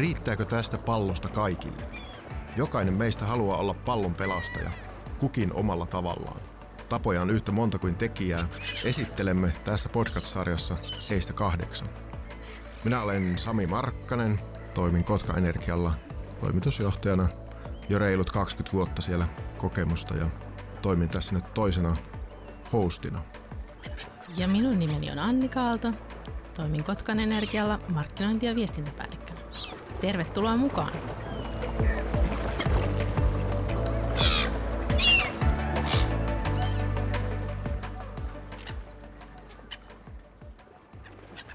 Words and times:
Riittääkö 0.00 0.44
tästä 0.44 0.78
pallosta 0.78 1.28
kaikille? 1.28 1.82
Jokainen 2.56 2.94
meistä 2.94 3.24
haluaa 3.24 3.58
olla 3.58 3.74
pallon 3.74 4.14
pelastaja, 4.14 4.70
kukin 5.18 5.52
omalla 5.52 5.86
tavallaan. 5.86 6.40
Tapoja 6.88 7.22
on 7.22 7.30
yhtä 7.30 7.52
monta 7.52 7.78
kuin 7.78 7.94
tekijää. 7.94 8.48
Esittelemme 8.84 9.52
tässä 9.64 9.88
podcast-sarjassa 9.88 10.76
heistä 11.10 11.32
kahdeksan. 11.32 11.88
Minä 12.84 13.02
olen 13.02 13.38
Sami 13.38 13.66
Markkanen, 13.66 14.40
toimin 14.74 15.04
Kotka 15.04 15.34
Energialla 15.36 15.92
toimitusjohtajana 16.40 17.28
jo 17.88 17.98
reilut 17.98 18.30
20 18.30 18.72
vuotta 18.72 19.02
siellä 19.02 19.28
kokemusta 19.58 20.14
ja 20.14 20.26
toimin 20.82 21.08
tässä 21.08 21.34
nyt 21.34 21.54
toisena 21.54 21.96
hostina. 22.72 23.22
Ja 24.36 24.48
minun 24.48 24.78
nimeni 24.78 25.10
on 25.10 25.18
Annika 25.18 25.60
Aalto. 25.60 25.92
Toimin 26.56 26.84
Kotkan 26.84 27.20
Energialla 27.20 27.78
markkinointi- 27.88 28.46
ja 28.46 28.54
viestintäpäällikkönä. 28.54 29.09
Tervetuloa 30.00 30.56
mukaan! 30.56 30.92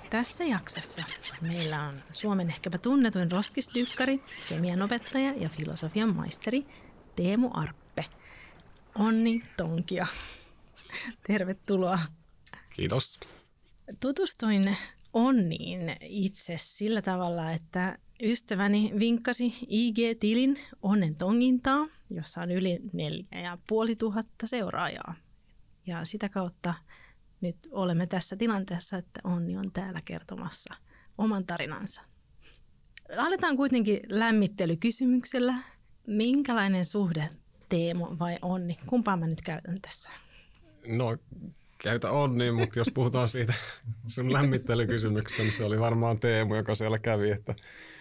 Tässä 0.10 0.44
jaksossa 0.44 1.04
meillä 1.42 1.84
on 1.84 2.04
Suomen 2.12 2.50
ehkäpä 2.50 2.78
tunnetuin 2.78 3.32
roskisdykkari, 3.32 4.24
kemian 4.50 4.82
opettaja 4.82 5.34
ja 5.34 5.50
filosofian 5.50 6.16
maisteri 6.16 6.66
Teemu 7.16 7.50
Arppe. 7.54 8.06
Onni 8.96 9.40
Tonkia. 9.58 10.08
Tervetuloa. 11.28 12.00
Kiitos. 12.76 13.20
Tutustuin 14.00 14.78
Onniin 15.14 15.96
itse 16.02 16.54
sillä 16.58 17.02
tavalla, 17.02 17.52
että 17.52 17.98
ystäväni 18.24 18.94
vinkkasi 19.00 19.54
IG-tilin 19.68 20.60
Onnen 20.82 21.16
tongintaa, 21.16 21.88
jossa 22.10 22.42
on 22.42 22.52
yli 22.52 22.80
neljä 22.94 23.42
ja 23.42 23.58
puoli 23.68 23.96
tuhatta 23.96 24.48
seuraajaa. 24.48 25.16
Ja 25.88 26.06
sitä 26.06 26.30
kautta 26.30 26.74
nyt 27.42 27.58
olemme 27.72 28.08
tässä 28.08 28.36
tilanteessa, 28.36 28.98
että 28.98 29.20
Onni 29.24 29.58
on 29.58 29.72
täällä 29.72 30.00
kertomassa 30.06 30.74
oman 31.18 31.46
tarinansa. 31.46 32.02
Aletaan 33.18 33.58
kuitenkin 33.58 34.00
lämmittelykysymyksellä. 34.10 35.56
Minkälainen 36.08 36.86
suhde 36.86 37.30
Teemu 37.70 38.06
vai 38.20 38.38
Onni? 38.42 38.78
Kumpaa 38.86 39.18
mä 39.18 39.28
nyt 39.28 39.42
käytän 39.42 39.82
tässä? 39.82 40.10
No 40.88 41.18
käytä 41.86 42.12
onni, 42.12 42.52
mutta 42.52 42.80
jos 42.80 42.92
puhutaan 42.94 43.30
siitä 43.30 43.54
sun 44.08 44.34
lämmittelykysymyksestä, 44.34 45.44
niin 45.44 45.54
se 45.54 45.64
oli 45.64 45.80
varmaan 45.80 46.20
Teemu, 46.20 46.56
joka 46.56 46.76
siellä 46.76 47.00
kävi, 47.00 47.32
että 47.32 47.56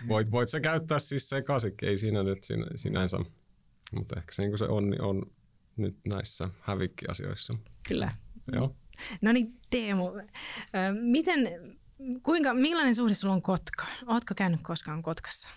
voit, 0.08 0.30
voit 0.30 0.48
se 0.48 0.60
käyttää 0.60 0.98
siis 0.98 1.28
sekaisin, 1.28 1.74
ei 1.82 1.98
siinä 1.98 2.22
nyt 2.22 2.42
sin, 2.42 2.64
sinänsä, 2.76 3.18
mutta 3.94 4.16
ehkä 4.16 4.32
se, 4.32 4.42
niin 4.42 4.58
se 4.58 4.64
onni 4.64 4.96
on 5.00 5.22
nyt 5.76 5.96
näissä 6.14 6.48
hävikkiasioissa. 6.60 7.54
Kyllä. 7.88 8.10
Joo. 8.52 8.76
No 9.20 9.32
niin, 9.32 9.60
Teemu, 9.70 10.12
miten, 11.00 11.48
kuinka, 12.22 12.54
millainen 12.54 12.94
suhde 12.94 13.14
sulla 13.14 13.34
on 13.34 13.42
Kotkaan? 13.42 13.92
Oletko 14.06 14.34
käynyt 14.36 14.60
koskaan 14.62 15.02
Kotkassa? 15.02 15.48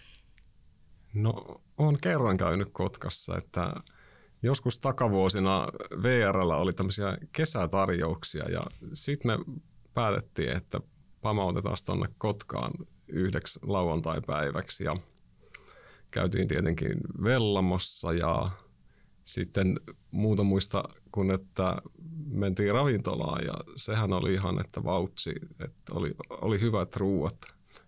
No, 1.14 1.62
on 1.78 1.98
kerran 2.02 2.38
käynyt 2.38 2.70
Kotkassa, 2.72 3.38
että 3.38 3.74
joskus 4.44 4.80
takavuosina 4.80 5.68
VRllä 6.04 6.56
oli 6.56 6.74
tämmöisiä 6.74 7.18
kesätarjouksia 7.32 8.50
ja 8.50 8.64
sitten 8.94 9.32
me 9.32 9.60
päätettiin, 9.94 10.58
että 10.58 10.80
pamautetaan 11.22 11.78
tuonne 11.86 12.08
Kotkaan 12.18 12.72
yhdeksi 13.08 13.60
lauantai-päiväksi 13.64 14.84
ja 14.84 14.96
käytiin 16.12 16.48
tietenkin 16.48 16.98
Vellamossa 17.24 18.14
ja 18.14 18.52
sitten 19.24 19.80
muuta 20.12 20.44
muista 20.44 20.84
kuin, 21.12 21.32
että 21.32 21.78
mentiin 22.26 22.74
ravintolaan 22.74 23.46
ja 23.46 23.54
sehän 23.76 24.14
oli 24.14 24.34
ihan, 24.34 24.62
että 24.62 24.84
vautsi, 24.84 25.36
että 25.60 25.94
oli, 25.94 26.10
oli 26.30 26.62
hyvät 26.62 26.96
ruuat. 26.96 27.38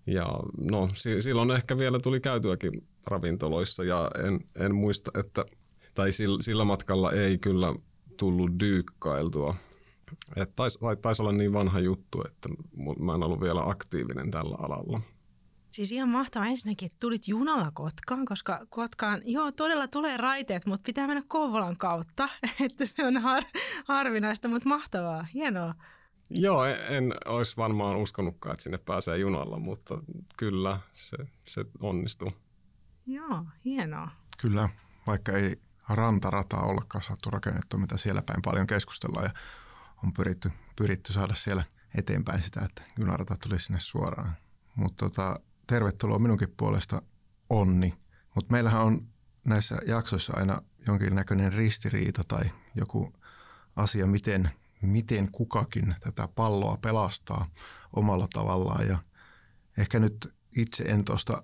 Ja 0.07 0.27
no 0.71 0.89
silloin 1.19 1.51
ehkä 1.51 1.77
vielä 1.77 1.99
tuli 1.99 2.19
käytyäkin 2.19 2.87
ravintoloissa 3.05 3.83
ja 3.83 4.11
en, 4.23 4.39
en 4.55 4.75
muista, 4.75 5.11
että 5.19 5.45
tai 5.93 6.11
sillä, 6.11 6.41
sillä 6.41 6.63
matkalla 6.63 7.11
ei 7.11 7.37
kyllä 7.37 7.75
tullut 8.17 8.51
dyykkailtua. 8.59 9.55
Taisi 10.55 10.79
tais 11.01 11.19
olla 11.19 11.31
niin 11.31 11.53
vanha 11.53 11.79
juttu, 11.79 12.23
että 12.27 12.49
mä 12.99 13.15
en 13.15 13.23
ollut 13.23 13.41
vielä 13.41 13.61
aktiivinen 13.69 14.31
tällä 14.31 14.55
alalla. 14.59 15.01
Siis 15.69 15.91
ihan 15.91 16.09
mahtavaa 16.09 16.47
ensinnäkin, 16.47 16.85
että 16.85 16.97
tulit 16.99 17.27
junalla 17.27 17.71
Kotkaan, 17.73 18.25
koska 18.25 18.65
Kotkaan, 18.69 19.21
joo 19.25 19.51
todella 19.51 19.87
tulee 19.87 20.17
raiteet, 20.17 20.65
mutta 20.65 20.85
pitää 20.85 21.07
mennä 21.07 21.23
Kouvolan 21.27 21.77
kautta, 21.77 22.29
että 22.65 22.85
se 22.85 23.05
on 23.05 23.17
har, 23.17 23.43
harvinaista, 23.85 24.47
mutta 24.49 24.69
mahtavaa, 24.69 25.23
hienoa. 25.33 25.75
Joo, 26.29 26.65
en, 26.65 26.77
en 26.89 27.13
olisi 27.25 27.57
varmaan 27.57 27.97
uskonutkaan, 27.97 28.53
että 28.53 28.63
sinne 28.63 28.77
pääsee 28.77 29.17
junalla, 29.17 29.59
mutta 29.59 29.97
kyllä 30.37 30.79
se, 30.91 31.17
se 31.47 31.65
onnistuu. 31.79 32.31
Joo, 33.05 33.45
hienoa. 33.65 34.11
Kyllä, 34.41 34.69
vaikka 35.07 35.31
ei 35.31 35.55
rantarataa 35.89 36.63
ollakaan 36.65 37.03
saatu 37.03 37.29
rakennettu, 37.29 37.77
mitä 37.77 37.97
siellä 37.97 38.21
päin 38.21 38.41
paljon 38.41 38.67
keskustellaan 38.67 39.25
ja 39.25 39.31
on 40.03 40.13
pyritty, 40.13 40.51
pyritty 40.75 41.13
saada 41.13 41.35
siellä 41.35 41.63
eteenpäin 41.97 42.43
sitä, 42.43 42.61
että 42.65 42.81
junarata 42.99 43.35
tulisi 43.43 43.65
sinne 43.65 43.79
suoraan. 43.79 44.33
Mutta 44.75 45.05
tota, 45.05 45.39
tervetuloa 45.67 46.19
minunkin 46.19 46.53
puolesta 46.57 47.01
onni. 47.49 47.93
Mutta 48.35 48.51
meillähän 48.51 48.81
on 48.81 49.07
näissä 49.45 49.77
jaksoissa 49.87 50.33
aina 50.37 50.61
jonkinnäköinen 50.87 51.53
ristiriita 51.53 52.23
tai 52.27 52.51
joku 52.75 53.13
asia, 53.75 54.07
miten, 54.07 54.49
miten 54.81 55.31
kukakin 55.31 55.95
tätä 55.99 56.27
palloa 56.27 56.77
pelastaa 56.77 57.47
omalla 57.93 58.27
tavallaan. 58.33 58.87
Ja 58.87 58.97
ehkä 59.77 59.99
nyt 59.99 60.35
itse 60.55 60.83
en 60.83 61.05
tuosta 61.05 61.43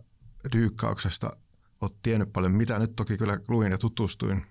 dyykkauksesta 0.51 1.37
ole 1.85 1.99
tiennyt 2.03 2.33
paljon, 2.33 2.51
mitä 2.51 2.79
nyt 2.79 2.95
toki 2.95 3.17
kyllä 3.17 3.39
luin 3.47 3.71
ja 3.71 3.77
tutustuin 3.77 4.45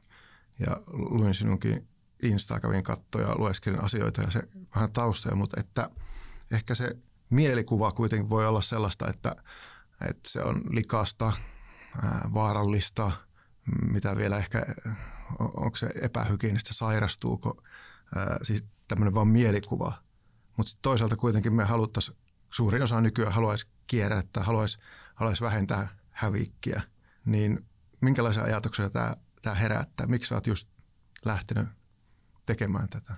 ja 0.59 0.77
luin 0.87 1.35
sinunkin 1.35 1.89
Insta, 2.23 2.61
kävin 2.61 2.83
kattoja 2.83 3.29
ja 3.29 3.39
lueskelin 3.39 3.85
asioita 3.85 4.23
ja 4.23 4.31
se 4.31 4.43
vähän 4.75 4.93
taustoja, 4.93 5.37
mutta 5.37 5.61
että 5.61 5.91
ehkä 6.51 6.75
se 6.75 6.97
mielikuva 7.31 7.93
kuitenkin 7.93 8.31
voi 8.31 8.47
olla 8.47 8.63
sellaista, 8.63 9.11
että, 9.11 9.37
että 10.09 10.31
se 10.31 10.43
on 10.43 10.63
likasta, 10.71 11.33
vaarallista, 12.35 13.13
mitä 13.91 14.17
vielä 14.17 14.39
ehkä, 14.39 14.63
onko 15.39 15.77
se 15.77 15.91
epähygienistä, 16.03 16.75
sairastuuko, 16.75 17.63
siis 18.43 18.65
tämmöinen 18.89 19.15
vaan 19.15 19.29
mielikuva. 19.29 19.93
Mutta 20.57 20.73
toisaalta 20.83 21.17
kuitenkin 21.17 21.55
me 21.55 21.65
haluttaisiin, 21.65 22.17
suurin 22.51 22.83
osa 22.83 23.01
nykyään 23.01 23.33
haluaisi 23.33 23.67
kierrättää, 23.87 24.43
haluaisi, 24.43 24.79
haluaisi 25.15 25.45
vähentää 25.45 25.89
hävikkiä– 26.11 26.83
niin 27.25 27.67
minkälaisia 28.01 28.43
ajatuksia 28.43 28.91
tämä, 28.91 29.17
tämä 29.43 29.55
herättää? 29.55 30.07
Miksi 30.07 30.35
oot 30.35 30.47
just 30.47 30.69
lähtenyt 31.25 31.69
tekemään 32.47 32.89
tätä? 32.89 33.15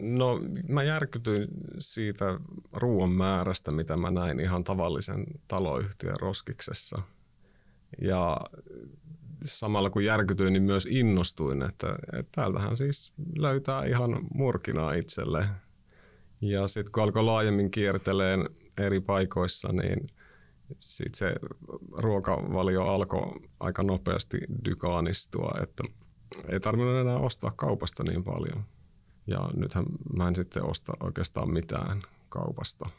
No 0.00 0.40
mä 0.68 0.82
järkytyin 0.82 1.48
siitä 1.78 2.40
ruoan 2.72 3.10
määrästä, 3.10 3.72
mitä 3.72 3.96
mä 3.96 4.10
näin 4.10 4.40
ihan 4.40 4.64
tavallisen 4.64 5.26
taloyhtiön 5.48 6.16
roskiksessa. 6.20 7.02
Ja 8.00 8.36
samalla 9.44 9.90
kun 9.90 10.04
järkytyin, 10.04 10.52
niin 10.52 10.62
myös 10.62 10.86
innostuin, 10.90 11.62
että, 11.62 11.96
että 12.12 12.32
täältähän 12.32 12.76
siis 12.76 13.14
löytää 13.38 13.84
ihan 13.84 14.10
murkinaa 14.34 14.92
itselle. 14.92 15.48
Ja 16.42 16.68
sitten 16.68 16.92
kun 16.92 17.02
alkoi 17.02 17.24
laajemmin 17.24 17.70
kierteleen 17.70 18.48
eri 18.78 19.00
paikoissa, 19.00 19.72
niin 19.72 20.10
sitten 20.78 21.18
se 21.18 21.34
ruokavalio 21.98 22.82
alkoi 22.82 23.32
aika 23.60 23.82
nopeasti 23.82 24.38
dykaanistua, 24.64 25.54
että 25.62 25.84
ei 26.48 26.60
tarvinnut 26.60 27.00
enää 27.00 27.16
ostaa 27.16 27.52
kaupasta 27.56 28.04
niin 28.04 28.24
paljon. 28.24 28.64
Ja 29.26 29.50
nythän 29.56 29.84
mä 30.16 30.28
en 30.28 30.34
sitten 30.34 30.64
osta 30.64 30.92
oikeastaan 31.00 31.52
mitään 31.52 32.02
kaupasta. 32.28 32.90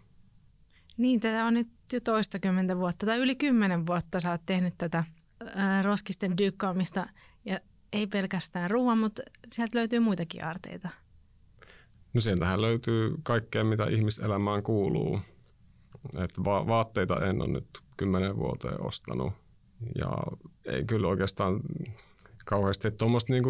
Niin, 0.97 1.19
tätä 1.19 1.45
on 1.45 1.53
nyt 1.53 1.67
jo 1.93 1.99
toistakymmentä 1.99 2.77
vuotta 2.77 3.05
tai 3.05 3.17
yli 3.17 3.35
kymmenen 3.35 3.87
vuotta 3.87 4.19
sä 4.19 4.31
oot 4.31 4.41
tehnyt 4.45 4.73
tätä 4.77 5.03
ää, 5.55 5.81
roskisten 5.81 6.37
dykkaamista 6.37 7.07
ja 7.45 7.59
ei 7.93 8.07
pelkästään 8.07 8.71
ruoan, 8.71 8.97
mutta 8.97 9.21
sieltä 9.47 9.77
löytyy 9.77 9.99
muitakin 9.99 10.45
aarteita. 10.45 10.89
No 12.13 12.21
sieltähän 12.21 12.61
löytyy 12.61 13.15
kaikkea, 13.23 13.63
mitä 13.63 13.87
ihmiselämään 13.87 14.63
kuuluu– 14.63 15.19
et 16.23 16.31
va- 16.45 16.67
vaatteita 16.67 17.25
en 17.25 17.41
ole 17.41 17.49
nyt 17.49 17.67
kymmenen 17.97 18.37
vuoteen 18.37 18.85
ostanut. 18.85 19.33
Ja 20.01 20.11
ei 20.65 20.85
kyllä 20.85 21.07
oikeastaan 21.07 21.59
kauheasti 22.45 22.91
tuommoista 22.91 23.33
niin 23.33 23.43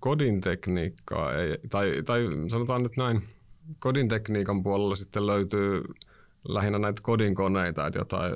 kodin 0.00 0.40
tekniikkaa, 0.40 1.34
ei, 1.34 1.58
tai, 1.70 2.02
tai 2.04 2.26
sanotaan 2.48 2.82
nyt 2.82 2.96
näin, 2.96 3.22
kodin 3.78 4.08
tekniikan 4.08 4.62
puolella 4.62 4.94
sitten 4.94 5.26
löytyy 5.26 5.82
lähinnä 6.48 6.78
näitä 6.78 7.02
kodinkoneita, 7.02 7.86
että 7.86 7.98
jotain 7.98 8.34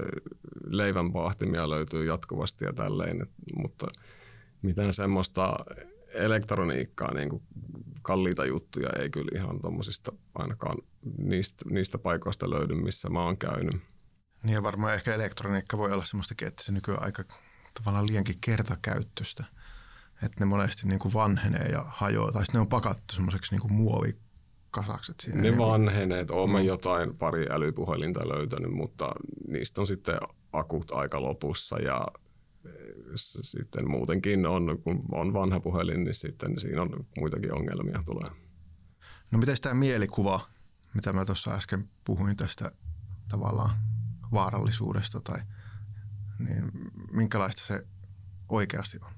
leivänpahtimia 0.67 1.71
löytyy 1.71 2.07
jatkuvasti 2.07 2.65
ja 2.65 2.73
tälleen, 2.73 3.23
et, 3.23 3.31
mutta 3.57 3.87
mitään 4.63 4.93
semmoista 4.93 5.57
elektroniikkaa, 6.15 7.15
niin 7.15 7.29
kuin 7.29 7.43
kalliita 8.03 8.45
juttuja 8.45 8.89
ei 8.99 9.11
kyllä 9.11 9.31
ihan 9.35 9.61
tuommoisista 9.61 10.13
ainakaan 10.35 10.79
niistä, 11.19 11.65
niistä 11.71 11.99
paikoista 11.99 12.51
löydy, 12.51 12.75
missä 12.75 13.09
mä 13.09 13.25
oon 13.25 13.39
käynyt. 13.39 13.77
Niin 14.43 14.55
ja 14.55 14.63
varmaan 14.63 14.95
ehkä 14.95 15.15
elektroniikka 15.15 15.79
voi 15.79 15.93
olla 15.93 16.05
semmoistakin, 16.05 16.49
että 16.49 16.63
se 16.63 16.73
nykyään 16.73 17.03
aika 17.03 17.25
tavallaan 17.75 18.07
liiankin 18.09 18.41
kertakäyttöistä. 18.41 19.45
Että 20.23 20.41
ne 20.41 20.47
monesti 20.47 20.89
niin 20.89 20.99
kuin 20.99 21.15
vanhenee 21.15 21.69
ja 21.69 21.85
hajoaa, 21.89 22.33
tai 22.33 22.45
sitten 22.45 22.59
ne 22.59 22.61
on 22.61 22.69
pakattu 22.69 23.15
semmoiseksi 23.15 23.57
niin 23.57 23.73
muovikasakset. 23.73 25.21
Siinä 25.21 25.37
ne 25.37 25.43
niin 25.43 25.57
kuin, 25.57 25.69
vanhenee, 25.69 26.21
että 26.21 26.35
oon 26.35 26.51
mä 26.51 26.61
jotain 26.61 27.17
pari 27.17 27.47
älypuhelinta 27.51 28.29
löytänyt, 28.29 28.73
mutta 28.73 29.13
niistä 29.49 29.81
on 29.81 29.87
sitten 29.87 30.17
akut 30.53 30.91
aika 30.91 31.23
lopussa 31.23 31.79
ja 31.79 32.07
sitten 33.15 33.91
muutenkin 33.91 34.47
on, 34.47 34.79
kun 34.85 35.03
on 35.13 35.33
vanha 35.33 35.61
puhelin, 35.61 36.05
niin 36.05 36.15
sitten 36.15 36.61
siinä 36.61 36.83
on 36.83 37.07
muitakin 37.19 37.55
ongelmia 37.55 38.03
tulee. 38.07 38.31
No 39.33 39.39
miten 39.39 39.57
tämä 39.63 39.75
mielikuva, 39.75 40.49
mitä 40.95 41.13
mä 41.13 41.25
tuossa 41.25 41.55
äsken 41.55 41.89
puhuin 42.05 42.37
tästä 42.37 42.73
tavallaan 43.29 43.71
vaarallisuudesta 44.33 45.21
tai 45.21 45.39
niin 46.39 46.73
minkälaista 47.13 47.63
se 47.63 47.87
oikeasti 48.49 48.99
on? 49.05 49.13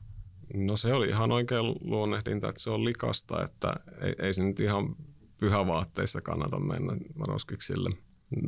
No 0.55 0.77
se 0.77 0.93
oli 0.93 1.09
ihan 1.09 1.33
oikein 1.33 1.65
luonnehdinta, 1.81 2.49
että 2.49 2.61
se 2.61 2.71
on 2.71 2.85
likasta, 2.85 3.45
että 3.45 3.75
ei, 4.01 4.15
ei 4.19 4.35
se 4.35 4.45
nyt 4.45 4.61
ihan 4.61 4.97
pyhävaatteissa 5.39 6.21
kannata 6.21 6.61
mennä 6.61 6.97
roskiksille. 7.29 7.91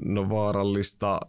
No 0.05 0.29
vaarallista 0.29 1.20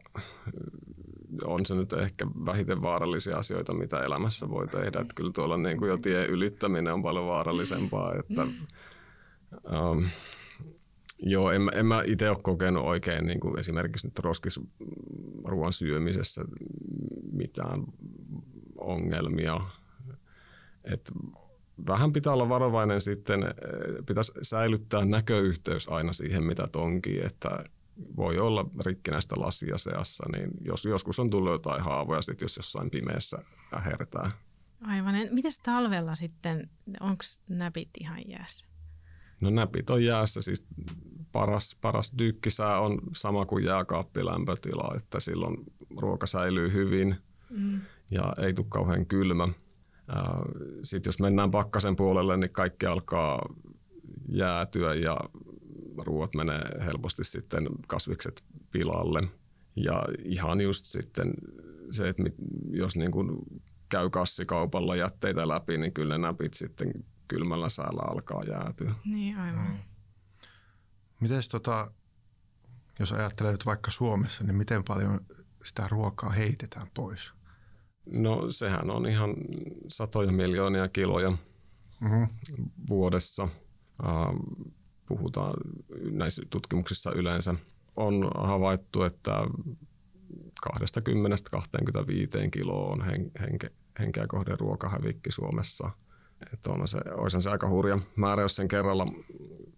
on 1.43 1.65
se 1.65 1.75
nyt 1.75 1.93
ehkä 1.93 2.27
vähiten 2.45 2.81
vaarallisia 2.81 3.37
asioita, 3.37 3.73
mitä 3.73 4.03
elämässä 4.03 4.49
voi 4.49 4.67
tehdä. 4.67 4.99
Että 4.99 5.13
kyllä 5.15 5.31
tuolla 5.31 5.57
niin 5.57 5.77
kuin 5.77 5.89
jo 5.89 5.97
tie 5.97 6.25
ylittäminen 6.25 6.93
on 6.93 7.03
paljon 7.03 7.27
vaarallisempaa. 7.27 8.13
Että, 8.15 8.41
um, 8.41 10.05
joo, 11.19 11.51
en, 11.51 11.61
en 11.73 11.85
mä 11.85 12.01
itse 12.05 12.29
ole 12.29 12.37
kokenut 12.41 12.85
oikein 12.85 13.25
niin 13.25 13.39
kuin 13.39 13.59
esimerkiksi 13.59 14.07
nyt 14.07 14.19
roskisruoan 14.19 15.73
syömisessä 15.73 16.45
mitään 17.31 17.83
ongelmia. 18.77 19.61
Et 20.83 21.11
vähän 21.88 22.11
pitää 22.11 22.33
olla 22.33 22.49
varovainen 22.49 23.01
sitten, 23.01 23.43
eh, 23.43 23.51
pitäisi 24.05 24.31
säilyttää 24.41 25.05
näköyhteys 25.05 25.89
aina 25.89 26.13
siihen, 26.13 26.43
mitä 26.43 26.67
tonkin, 26.71 27.25
että 27.25 27.63
voi 28.18 28.39
olla 28.39 28.65
rikkinäistä 28.86 29.36
lasia 29.38 29.77
seassa, 29.77 30.25
niin 30.31 30.51
jos 30.62 30.86
joskus 30.86 31.19
on 31.19 31.30
tullut 31.30 31.51
jotain 31.51 31.83
haavoja, 31.83 32.21
sit 32.21 32.42
jos 32.42 32.57
jossain 32.57 32.89
pimeässä 32.89 33.38
ähertää. 33.74 34.31
Aivan. 34.83 35.15
Mites 35.31 35.59
talvella 35.59 36.15
sitten, 36.15 36.69
onko 37.00 37.24
näpit 37.50 37.89
ihan 38.00 38.19
jäässä? 38.27 38.68
No 39.42 39.50
näpit 39.50 39.89
on 39.89 40.03
jäässä, 40.03 40.42
siis 40.42 40.65
paras, 41.31 41.77
paras 41.81 42.13
dykkisää 42.19 42.80
on 42.80 43.01
sama 43.15 43.45
kuin 43.45 43.65
jääkaappilämpötila, 43.65 44.95
että 44.95 45.19
silloin 45.19 45.57
ruoka 46.00 46.27
säilyy 46.27 46.74
hyvin 46.74 47.15
Mm. 47.50 47.81
ja 48.12 48.33
ei 48.41 48.53
tule 48.53 48.68
kauhean 48.69 49.06
kylmä. 49.06 49.48
Sitten 50.83 51.07
jos 51.07 51.19
mennään 51.19 51.51
pakkasen 51.51 51.95
puolelle, 51.95 52.38
niin 52.38 52.53
kaikki 52.53 52.86
alkaa 52.86 53.50
jäätyä 54.30 54.94
ja 54.94 55.18
ruoat 56.03 56.36
menee 56.36 56.62
helposti 56.86 57.24
sitten 57.24 57.68
kasvikset 57.88 58.44
pilalle. 58.71 59.24
Ja 59.75 60.03
ihan 60.25 60.62
just 60.62 60.86
sitten 60.86 61.33
se, 61.92 62.09
että 62.09 62.24
mit- 62.24 62.36
jos 62.69 62.95
niin 62.95 63.12
kuin 63.12 63.30
käy 63.89 64.09
kassikaupalla 64.09 64.95
jätteitä 64.95 65.47
läpi, 65.47 65.77
niin 65.77 65.94
kyllä 65.94 66.18
ne 66.18 66.27
näpit 66.27 66.53
sitten 66.53 66.92
kylmällä 67.27 67.69
säällä 67.69 68.01
alkaa 68.12 68.42
jäätyä. 68.50 68.95
Niin, 69.06 69.38
aivan. 69.38 69.80
Miten 71.19 71.42
tota, 71.51 71.92
jos 73.00 73.12
ajattelee 73.12 73.51
nyt 73.51 73.65
vaikka 73.65 73.91
Suomessa, 73.91 74.44
niin 74.44 74.56
miten 74.56 74.83
paljon 74.83 75.19
sitä 75.63 75.88
ruokaa 75.88 76.30
heitetään 76.30 76.88
pois? 76.94 77.33
No 78.06 78.51
sehän 78.51 78.89
on 78.91 79.06
ihan 79.07 79.36
satoja 79.88 80.31
miljoonia 80.31 80.88
kiloja 80.88 81.38
Mm-hmm. 82.01 82.27
vuodessa. 82.89 83.44
Ähm, 84.06 84.38
Puhutaan 85.05 85.53
näissä 86.11 86.41
tutkimuksissa 86.49 87.11
yleensä. 87.11 87.55
On 87.95 88.31
havaittu, 88.35 89.03
että 89.03 89.31
20-25 90.69 92.49
kiloa 92.51 92.93
on 92.93 93.05
hen, 93.05 93.31
henke, 93.39 93.71
henkeä 93.99 94.27
kohden 94.27 94.59
ruokahävikki 94.59 95.31
Suomessa. 95.31 95.89
Että 96.53 96.71
on 96.71 96.87
se, 96.87 96.97
olisi 97.13 97.41
se 97.41 97.49
aika 97.49 97.69
hurja 97.69 97.99
määrä, 98.15 98.41
jos 98.41 98.55
sen 98.55 98.67
kerralla 98.67 99.07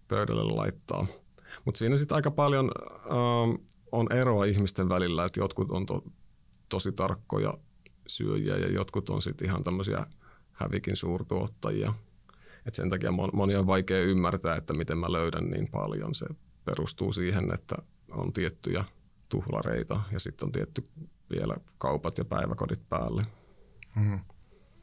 pöydälle 0.07 0.55
laittaa. 0.55 1.07
Mutta 1.65 1.77
siinä 1.77 1.97
sitten 1.97 2.15
aika 2.15 2.31
paljon 2.31 2.71
ähm, 2.89 3.63
on 3.91 4.13
eroa 4.13 4.45
ihmisten 4.45 4.89
välillä, 4.89 5.25
että 5.25 5.39
jotkut 5.39 5.71
on 5.71 5.85
to, 5.85 6.03
tosi 6.69 6.91
tarkkoja 6.91 7.53
syöjiä 8.07 8.57
ja 8.57 8.71
jotkut 8.71 9.09
on 9.09 9.21
sitten 9.21 9.47
ihan 9.47 9.63
tämmöisiä 9.63 10.05
hävikin 10.51 10.95
suurtuottajia. 10.95 11.93
Et 12.67 12.73
sen 12.73 12.89
takia 12.89 13.09
mon- 13.09 13.35
moni 13.35 13.55
on 13.55 13.67
vaikea 13.67 14.01
ymmärtää, 14.01 14.55
että 14.55 14.73
miten 14.73 14.97
mä 14.97 15.11
löydän 15.11 15.49
niin 15.49 15.67
paljon. 15.71 16.15
Se 16.15 16.25
perustuu 16.65 17.11
siihen, 17.11 17.53
että 17.53 17.75
on 18.11 18.33
tiettyjä 18.33 18.85
tuhlareita 19.29 20.01
ja 20.11 20.19
sitten 20.19 20.45
on 20.45 20.51
tietty 20.51 20.83
vielä 21.29 21.55
kaupat 21.77 22.17
ja 22.17 22.25
päiväkodit 22.25 22.89
päälle. 22.89 23.25
Mm-hmm. 23.95 24.19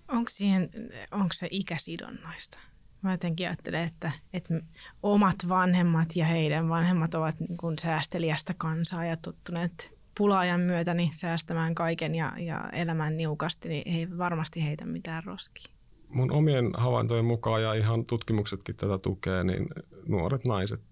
Onko, 0.09 0.29
siihen, 0.29 0.71
onko 1.11 1.33
se 1.33 1.49
ikäsidonnaista? 1.51 2.61
Mä 3.03 3.13
jotenkin 3.13 3.47
ajattelen, 3.47 3.85
että, 3.85 4.13
että 4.33 4.55
omat 5.03 5.37
vanhemmat 5.49 6.17
ja 6.17 6.25
heidän 6.25 6.69
vanhemmat 6.69 7.15
ovat 7.15 7.41
niin 7.41 7.57
kuin 7.57 7.79
säästeliästä 7.79 8.55
kansaa 8.59 9.05
ja 9.05 9.17
tottuneet 9.17 9.95
pulaajan 10.19 10.61
myötä 10.61 10.95
niin 10.95 11.15
säästämään 11.15 11.75
kaiken 11.75 12.15
ja, 12.15 12.33
ja 12.39 12.71
elämään 12.73 13.17
niukasti, 13.17 13.69
niin 13.69 13.89
ei 13.89 14.19
varmasti 14.19 14.65
heitä 14.65 14.87
mitään 14.87 15.25
roskia. 15.25 15.74
Mun 16.15 16.33
omien 16.33 16.71
havaintojen 16.75 17.25
mukaan 17.25 17.63
ja 17.63 17.75
ihan 17.75 18.07
tutkimuksetkin 18.07 18.77
tätä 18.77 18.99
tukee, 18.99 19.45
niin 19.45 19.69
nuoret 20.09 20.45
naiset 20.45 20.83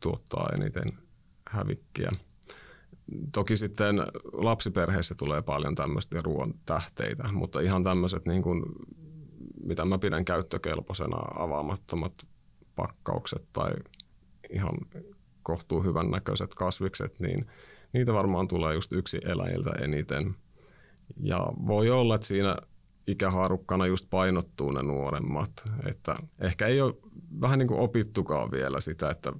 tuottaa 0.00 0.48
eniten 0.54 0.92
hävikkiä. 1.48 2.10
Toki 3.32 3.56
sitten 3.56 3.96
lapsiperheissä 4.32 5.14
tulee 5.14 5.42
paljon 5.42 5.74
tämmöistä 5.74 6.22
ruoan 6.22 6.54
tähteitä, 6.66 7.32
mutta 7.32 7.60
ihan 7.60 7.84
tämmöiset, 7.84 8.26
niin 8.26 8.42
kuin, 8.42 8.62
mitä 9.64 9.84
mä 9.84 9.98
pidän 9.98 10.24
käyttökelpoisena, 10.24 11.16
avaamattomat 11.38 12.12
pakkaukset 12.76 13.44
tai 13.52 13.70
ihan 14.50 14.74
kohtuu 15.42 15.82
hyvän 15.82 16.10
näköiset 16.10 16.54
kasvikset, 16.54 17.20
niin 17.20 17.46
niitä 17.92 18.14
varmaan 18.14 18.48
tulee 18.48 18.74
just 18.74 18.92
yksi 18.92 19.20
eläjiltä 19.24 19.70
eniten. 19.70 20.34
Ja 21.22 21.46
voi 21.66 21.90
olla, 21.90 22.14
että 22.14 22.26
siinä 22.26 22.56
ikähaarukkana 23.10 23.86
just 23.86 24.06
painottuu 24.10 24.70
ne 24.70 24.82
nuoremmat. 24.82 25.50
Että 25.86 26.16
ehkä 26.40 26.66
ei 26.66 26.80
ole 26.80 26.94
vähän 27.40 27.58
niin 27.58 27.68
kuin 27.68 27.80
opittukaan 27.80 28.50
vielä 28.50 28.80
sitä, 28.80 29.10
että 29.10 29.32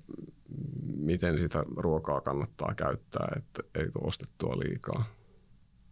miten 0.96 1.38
sitä 1.40 1.64
ruokaa 1.76 2.20
kannattaa 2.20 2.74
käyttää, 2.74 3.28
että 3.36 3.62
ei 3.80 3.90
tule 3.90 4.06
ostettua 4.08 4.58
liikaa. 4.58 5.04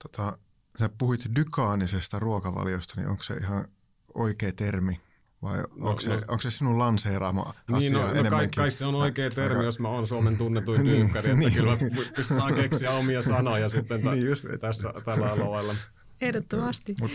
Tota, 0.03 0.39
sä 0.79 0.91
puhuit 0.99 1.21
dykaanisesta 1.37 2.19
ruokavaliosta, 2.19 2.95
niin 2.97 3.09
onko 3.09 3.23
se 3.23 3.35
ihan 3.35 3.69
oikea 4.15 4.53
termi? 4.53 5.01
Vai 5.43 5.59
onko, 5.61 5.91
No, 5.93 5.99
se, 5.99 6.09
no- 6.09 6.17
onko 6.29 6.39
se 6.41 6.51
sinun 6.51 6.79
lanseeraama 6.79 7.43
asia 7.43 7.79
Niin, 7.79 7.93
no, 7.93 7.99
no 7.99 8.07
kai, 8.09 8.19
enemmänkin? 8.19 8.51
kai 8.57 8.71
se 8.71 8.87
on 8.87 8.95
oikea 8.95 9.31
termi, 9.31 9.55
Aika- 9.57 9.65
jos 9.65 9.81
mä 9.81 9.89
oon 9.89 10.07
Suomen 10.07 10.37
tunnetuin 10.37 10.83
Niin, 10.85 10.97
dyykkari, 10.97 11.31
että 11.31 11.41
niin. 11.41 11.53
kyllä 11.53 11.77
saa 12.23 12.53
keksiä 12.53 12.91
omia 12.91 13.23
sanoja 13.23 13.69
sitten 13.69 14.01
Niin 14.05 14.27
just, 14.27 14.47
tässä, 14.61 14.93
tällä 15.05 15.33
alueella. 15.33 15.75
Ehdottomasti. 16.21 16.95
Mut, 17.01 17.11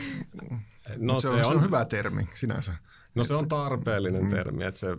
No, 0.98 1.20
se, 1.20 1.30
on, 1.30 1.46
se 1.46 1.52
on 1.52 1.64
hyvä 1.64 1.86
termi 1.86 2.28
sinänsä. 2.34 2.76
No 3.16 3.24
se 3.24 3.34
on 3.34 3.48
tarpeellinen 3.48 4.24
Mm. 4.24 4.30
termi, 4.30 4.64
että 4.64 4.80
se 4.80 4.90
eh, 4.92 4.98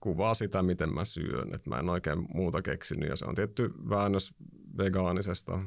kuvaa 0.00 0.34
sitä, 0.34 0.62
miten 0.62 0.94
mä 0.94 1.04
syön. 1.04 1.54
Että 1.54 1.70
mä 1.70 1.76
en 1.78 1.88
oikein 1.88 2.26
muuta 2.34 2.62
keksinyt 2.62 3.08
ja 3.08 3.16
se 3.16 3.24
on 3.24 3.34
tietty 3.34 3.70
väännös 3.88 4.34
vegaanisesta 4.78 5.60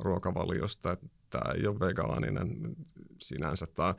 ruokavaliosta. 0.00 0.92
Että 0.92 1.06
tämä 1.30 1.52
ei 1.52 1.66
ole 1.66 1.80
vegaaninen 1.80 2.76
sinänsä. 3.18 3.66
Tämä 3.66 3.88
on, 3.88 3.94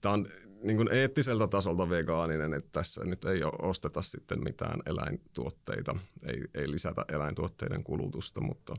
tämä 0.00 0.12
on 0.12 0.26
niin 0.62 0.76
kuin 0.76 0.88
eettiseltä 0.92 1.46
tasolta 1.48 1.88
vegaaninen, 1.88 2.54
että 2.54 2.70
tässä 2.72 3.04
nyt 3.04 3.24
ei 3.24 3.44
ole- 3.44 3.52
osteta 3.68 4.02
sitten 4.02 4.44
mitään 4.44 4.80
eläintuotteita, 4.86 5.96
ei, 6.26 6.42
ei 6.54 6.70
lisätä 6.70 7.04
eläintuotteiden 7.12 7.84
kulutusta, 7.84 8.40
mutta 8.40 8.74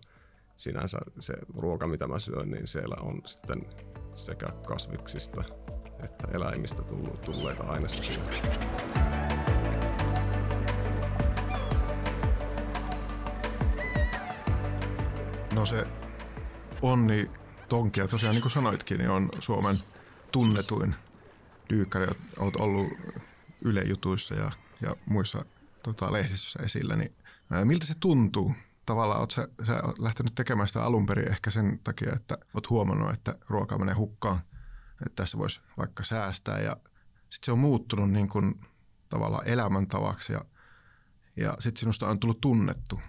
sinänsä 0.55 0.97
se 1.19 1.33
ruoka, 1.57 1.87
mitä 1.87 2.07
mä 2.07 2.19
syön, 2.19 2.51
niin 2.51 2.67
siellä 2.67 2.95
on 3.01 3.21
sitten 3.25 3.65
sekä 4.13 4.47
kasviksista 4.67 5.43
että 6.03 6.27
eläimistä 6.33 6.81
tullut, 6.83 7.21
tulleita 7.21 7.63
ainesosia. 7.63 8.19
No 15.53 15.65
se 15.65 15.87
Onni 16.81 17.31
Tonkia, 17.69 18.07
tosiaan 18.07 18.35
niin 18.35 18.41
kuin 18.41 18.51
sanoitkin, 18.51 18.97
niin 18.97 19.09
on 19.09 19.29
Suomen 19.39 19.79
tunnetuin 20.31 20.95
dyykkari. 21.69 22.07
Olet 22.39 22.55
ollut 22.55 22.87
ylejutuissa 23.61 24.35
ja, 24.35 24.51
ja 24.81 24.95
muissa 25.05 25.45
tota, 25.83 26.11
lehdistöissä 26.11 26.59
esillä. 26.63 26.95
Niin, 26.95 27.11
miltä 27.63 27.85
se 27.85 27.93
tuntuu? 27.99 28.55
Tavallaan 28.85 29.19
olet 29.19 29.31
sä, 29.31 29.47
sä 29.67 29.83
oot 29.83 29.99
lähtenyt 29.99 30.35
tekemään 30.35 30.67
sitä 30.67 30.83
alun 30.83 31.05
perin 31.05 31.31
ehkä 31.31 31.49
sen 31.49 31.79
takia, 31.83 32.13
että 32.13 32.37
olet 32.53 32.69
huomannut, 32.69 33.13
että 33.13 33.35
ruoka 33.49 33.77
menee 33.77 33.95
hukkaan. 33.95 34.39
Että 35.05 35.15
tässä 35.15 35.37
voisi 35.37 35.61
vaikka 35.77 36.03
säästää 36.03 36.59
ja 36.59 36.77
sitten 37.29 37.45
se 37.45 37.51
on 37.51 37.59
muuttunut 37.59 38.11
niin 38.11 38.29
kuin, 38.29 38.61
tavallaan 39.09 39.47
elämäntavaksi 39.47 40.33
ja, 40.33 40.41
ja 41.35 41.55
sitten 41.59 41.79
sinusta 41.79 42.09
on 42.09 42.19
tullut 42.19 42.41
tunnettu. 42.41 43.01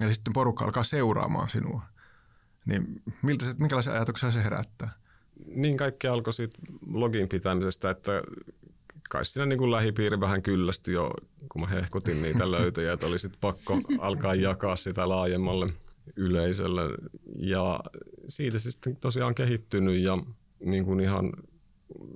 Eli 0.00 0.14
sitten 0.14 0.32
porukka 0.32 0.64
alkaa 0.64 0.82
seuraamaan 0.82 1.48
sinua. 1.48 1.82
Niin 2.66 3.02
miltä 3.22 3.44
se, 3.44 3.54
minkälaisia 3.58 3.92
ajatuksia 3.92 4.30
se 4.30 4.44
herättää? 4.44 4.90
Niin 5.46 5.76
kaikki 5.76 6.06
alkoi 6.06 6.32
siitä 6.32 6.58
login 6.86 7.28
pitämisestä, 7.28 7.90
että 7.90 8.12
kai 9.12 9.24
siinä 9.24 9.46
niin 9.46 9.58
kuin 9.58 9.70
lähipiiri 9.70 10.20
vähän 10.20 10.42
kyllästyi 10.42 10.94
jo, 10.94 11.10
kun 11.48 11.60
mä 11.60 11.66
hehkutin 11.66 12.22
niitä 12.22 12.50
löytöjä, 12.56 12.92
että 12.92 13.06
oli 13.06 13.18
sitten 13.18 13.40
pakko 13.40 13.80
alkaa 13.98 14.34
jakaa 14.34 14.76
sitä 14.76 15.08
laajemmalle 15.08 15.72
yleisölle. 16.16 16.82
Ja 17.36 17.80
siitä 18.26 18.58
se 18.58 18.70
sitten 18.70 18.96
tosiaan 18.96 19.34
kehittynyt 19.34 20.00
ja 20.00 20.18
niin 20.64 20.84
kuin 20.84 21.00
ihan 21.00 21.32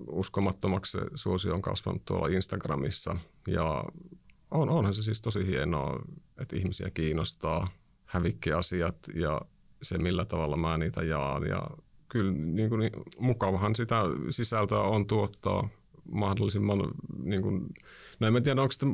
uskomattomaksi 0.08 0.98
suosio 1.14 1.54
on 1.54 1.62
kasvanut 1.62 2.04
tuolla 2.04 2.28
Instagramissa. 2.28 3.16
Ja 3.48 3.84
on, 4.50 4.68
onhan 4.68 4.94
se 4.94 5.02
siis 5.02 5.22
tosi 5.22 5.46
hienoa, 5.46 6.02
että 6.40 6.56
ihmisiä 6.56 6.90
kiinnostaa 6.90 7.68
hävikkiasiat 8.04 8.96
ja 9.14 9.40
se, 9.82 9.98
millä 9.98 10.24
tavalla 10.24 10.56
mä 10.56 10.78
niitä 10.78 11.02
jaan. 11.02 11.46
Ja 11.46 11.66
kyllä 12.08 12.32
niin 12.32 12.68
kuin, 12.68 12.90
mukavahan 13.18 13.74
sitä 13.74 14.02
sisältöä 14.30 14.80
on 14.80 15.06
tuottaa 15.06 15.68
mahdollisimman, 16.12 16.78
niin 17.22 17.42
kuin, 17.42 17.66
no 18.20 18.26
en 18.26 18.32
mä 18.32 18.40
tiedä, 18.40 18.62
onko 18.62 18.72
sitä 18.72 18.86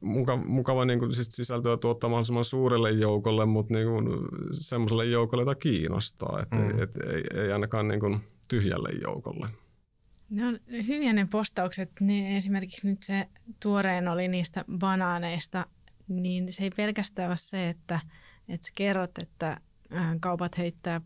mukava, 0.00 0.44
mukava 0.44 0.84
niin 0.84 0.98
kuin, 0.98 1.12
siis 1.12 1.28
sisältöä 1.30 1.76
tuottaa 1.76 2.10
mahdollisimman 2.10 2.44
suurelle 2.44 2.90
joukolle, 2.90 3.46
mutta 3.46 3.74
niin 3.74 3.88
kuin, 3.88 4.06
semmoiselle 4.52 5.04
joukolle, 5.04 5.42
jota 5.42 5.54
kiinnostaa, 5.54 6.40
että 6.42 6.56
mm. 6.56 6.82
et, 6.82 6.96
ei, 6.96 7.42
ei 7.42 7.52
ainakaan 7.52 7.88
niin 7.88 8.00
kuin, 8.00 8.20
tyhjälle 8.48 8.88
joukolle. 9.02 9.48
Ne 10.30 10.46
on 10.46 10.58
hyviä 10.86 11.12
ne 11.12 11.28
postaukset. 11.30 11.90
Ne 12.00 12.36
esimerkiksi 12.36 12.88
nyt 12.88 13.02
se 13.02 13.28
tuoreen 13.62 14.08
oli 14.08 14.28
niistä 14.28 14.64
banaaneista, 14.78 15.66
niin 16.08 16.52
se 16.52 16.62
ei 16.62 16.70
pelkästään 16.76 17.28
ole 17.28 17.36
se, 17.36 17.68
että, 17.68 18.00
että 18.48 18.66
sä 18.66 18.72
kerrot, 18.74 19.10
että 19.22 19.60
kaupat 20.20 20.58
heittää 20.58 21.00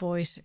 pois 0.00 0.40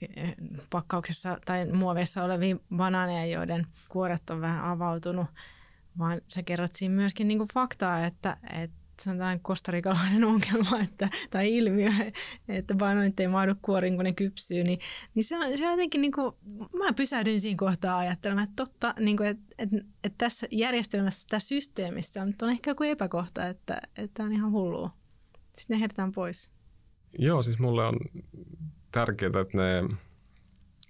pakkauksessa 0.70 1.38
tai 1.46 1.66
muoveissa 1.66 2.24
olevia 2.24 2.56
banaaneja, 2.76 3.26
joiden 3.26 3.68
kuoret 3.90 4.30
on 4.30 4.42
vähän 4.42 4.64
avautunut, 4.64 5.28
vaan 5.98 6.22
sä 6.28 6.44
kerrot 6.44 6.76
siinä 6.76 6.96
myöskin 6.96 7.28
niin 7.28 7.48
faktaa, 7.54 8.06
että, 8.06 8.38
että 8.54 8.82
se 9.00 9.10
on 9.10 9.18
tällainen 9.18 9.44
kostarikalainen 9.44 10.24
ongelma 10.24 10.80
että, 10.80 11.10
tai 11.30 11.58
ilmiö, 11.58 11.90
että 12.50 12.76
banaanit 12.76 13.20
ei 13.20 13.28
maadu 13.28 13.56
kuoriin, 13.62 13.96
kun 13.96 14.06
ne 14.06 14.14
kypsyy, 14.14 14.64
niin, 14.64 14.80
niin 15.16 15.24
se, 15.24 15.38
on, 15.38 15.58
se 15.58 15.66
on 15.66 15.72
jotenkin, 15.72 16.02
niin 16.02 16.12
kuin, 16.12 16.36
mä 16.78 16.94
pysähdyin 16.94 17.42
siinä 17.42 17.58
kohtaa 17.58 17.98
ajattelemaan, 17.98 18.44
että 18.44 18.66
totta, 18.66 18.94
niin 19.00 19.18
kuin, 19.18 19.30
että, 19.30 19.44
että, 19.58 19.78
että 20.04 20.18
tässä 20.18 20.48
järjestelmässä, 20.52 21.28
tässä 21.30 21.48
systeemissä 21.48 22.22
on, 22.22 22.34
on 22.42 22.50
ehkä 22.50 22.72
joku 22.72 22.84
epäkohta, 22.84 23.48
että, 23.48 23.82
että 23.98 24.24
on 24.24 24.34
ihan 24.34 24.52
hullua. 24.52 24.90
Sitten 25.54 25.80
ne 25.80 26.12
pois. 26.16 26.52
Joo, 27.20 27.44
siis 27.44 27.60
mulle 27.60 27.86
on 27.86 27.96
tärkeää, 28.92 29.42
että 29.42 29.58
ne 29.58 29.98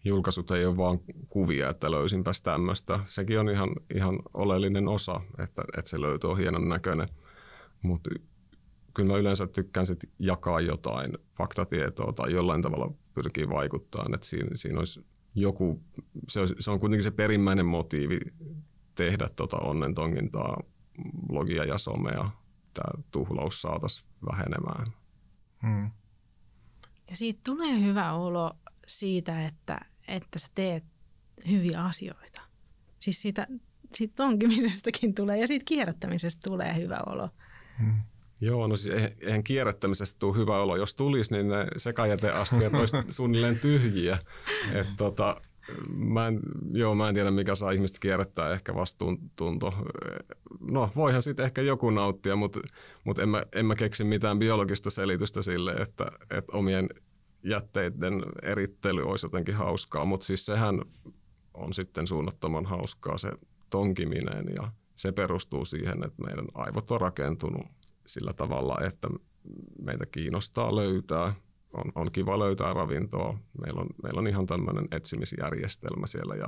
julkaisut 0.04 0.52
ei 0.52 0.66
ole 0.66 0.78
vaan 0.78 1.00
kuvia, 1.30 1.70
että 1.70 1.92
löysinpäs 1.92 2.42
tämmöistä. 2.42 3.00
Sekin 3.04 3.40
on 3.40 3.50
ihan, 3.50 3.70
ihan 3.96 4.20
oleellinen 4.34 4.88
osa, 4.88 5.22
että, 5.40 5.64
että 5.78 5.90
se 5.90 6.02
löytyy 6.02 6.30
on 6.30 6.38
hienon 6.38 6.70
näköinen. 6.70 7.08
Mutta 7.82 8.10
kyllä 8.94 9.14
mä 9.14 9.20
yleensä 9.20 9.48
tykkään 9.48 9.88
sit 9.88 10.00
jakaa 10.20 10.62
jotain 10.62 11.18
faktatietoa 11.32 12.14
tai 12.14 12.34
jollain 12.34 12.62
tavalla 12.62 12.94
pyrkii 13.14 13.50
vaikuttaa, 13.50 14.06
että 14.14 14.28
siinä, 14.28 14.50
siinä 14.56 14.80
olisi 14.80 15.06
joku, 15.36 15.84
se, 16.28 16.40
olisi, 16.40 16.56
se 16.60 16.72
on 16.72 16.80
kuitenkin 16.80 17.04
se 17.04 17.12
perimmäinen 17.12 17.66
motiivi 17.66 18.20
tehdä 18.96 19.30
tota 19.36 19.58
onnentongintaa, 19.58 20.64
blogia 21.28 21.64
ja 21.64 21.78
somea, 21.78 22.30
tämä 22.74 23.04
tuhlaus 23.12 23.62
saataisiin 23.62 24.10
vähenemään. 24.32 24.86
Hmm. 25.62 25.92
Ja 27.12 27.18
siitä 27.18 27.40
tulee 27.46 27.80
hyvä 27.84 28.14
olo 28.14 28.52
siitä, 28.88 29.46
että, 29.48 29.80
että 30.08 30.40
sä 30.40 30.48
teet 30.56 30.84
hyviä 31.50 31.84
asioita. 31.84 32.42
Siis 32.98 33.22
siitä, 33.22 33.48
siitä 33.94 34.14
tonkimisestäkin 34.16 35.14
tulee 35.14 35.40
ja 35.40 35.48
siitä 35.48 35.66
kierrättämisestä 35.68 36.50
tulee 36.50 36.76
hyvä 36.76 37.00
olo. 37.06 37.30
Hmm. 37.80 38.02
Joo, 38.42 38.68
no 38.68 38.76
siis 38.76 38.96
eihän 39.20 39.44
kierrättämisestä 39.44 40.20
tule 40.20 40.38
hyvä 40.38 40.62
olo. 40.62 40.76
Jos 40.76 40.96
tulisi, 40.96 41.34
niin 41.34 41.48
ne 41.48 41.68
sekajäteastiat 41.78 42.74
olisi 42.74 42.98
suunnilleen 43.08 43.60
tyhjiä. 43.60 44.18
Et 44.74 44.88
tota, 44.98 45.42
mä 45.90 46.28
en, 46.28 46.40
joo, 46.72 46.96
mä 46.96 47.10
en 47.10 47.16
tiedä, 47.16 47.32
mikä 47.32 47.56
saa 47.56 47.72
ihmistä 47.72 48.00
kierrättää 48.02 48.54
ehkä 48.54 48.76
vastuuntunto. 48.76 49.74
No, 50.62 50.90
voihan 50.96 51.24
sitten 51.24 51.46
ehkä 51.46 51.62
joku 51.62 51.90
nauttia, 51.90 52.36
mutta, 52.36 52.60
mutta 53.04 53.22
en, 53.24 53.30
mä, 53.30 53.44
en 53.56 53.66
mä 53.66 53.76
keksi 53.76 54.04
mitään 54.04 54.40
biologista 54.40 54.90
selitystä 54.90 55.42
sille, 55.42 55.72
että, 55.72 56.06
että 56.38 56.58
omien 56.58 56.90
jätteiden 57.44 58.24
erittely 58.44 59.04
olisi 59.04 59.26
jotenkin 59.26 59.56
hauskaa. 59.56 60.06
Mutta 60.06 60.26
siis 60.26 60.46
sehän 60.46 60.82
on 61.54 61.74
sitten 61.74 62.08
suunnattoman 62.08 62.66
hauskaa 62.66 63.18
se 63.18 63.32
tonkiminen 63.70 64.46
ja 64.56 64.72
se 64.96 65.12
perustuu 65.12 65.66
siihen, 65.66 66.04
että 66.04 66.24
meidän 66.24 66.46
aivot 66.54 66.92
on 66.92 67.02
rakentunut 67.02 67.66
sillä 68.06 68.34
tavalla, 68.34 68.78
että 68.88 69.08
meitä 69.82 70.06
kiinnostaa 70.12 70.76
löytää, 70.76 71.34
on, 71.74 71.92
on 71.96 72.12
kiva 72.12 72.40
löytää 72.40 72.74
ravintoa. 72.74 73.38
Meillä 73.62 73.82
on, 73.82 73.88
meillä 74.04 74.20
on 74.20 74.28
ihan 74.28 74.46
tämmöinen 74.46 74.88
etsimisjärjestelmä 74.92 76.08
siellä 76.08 76.36
ja 76.36 76.48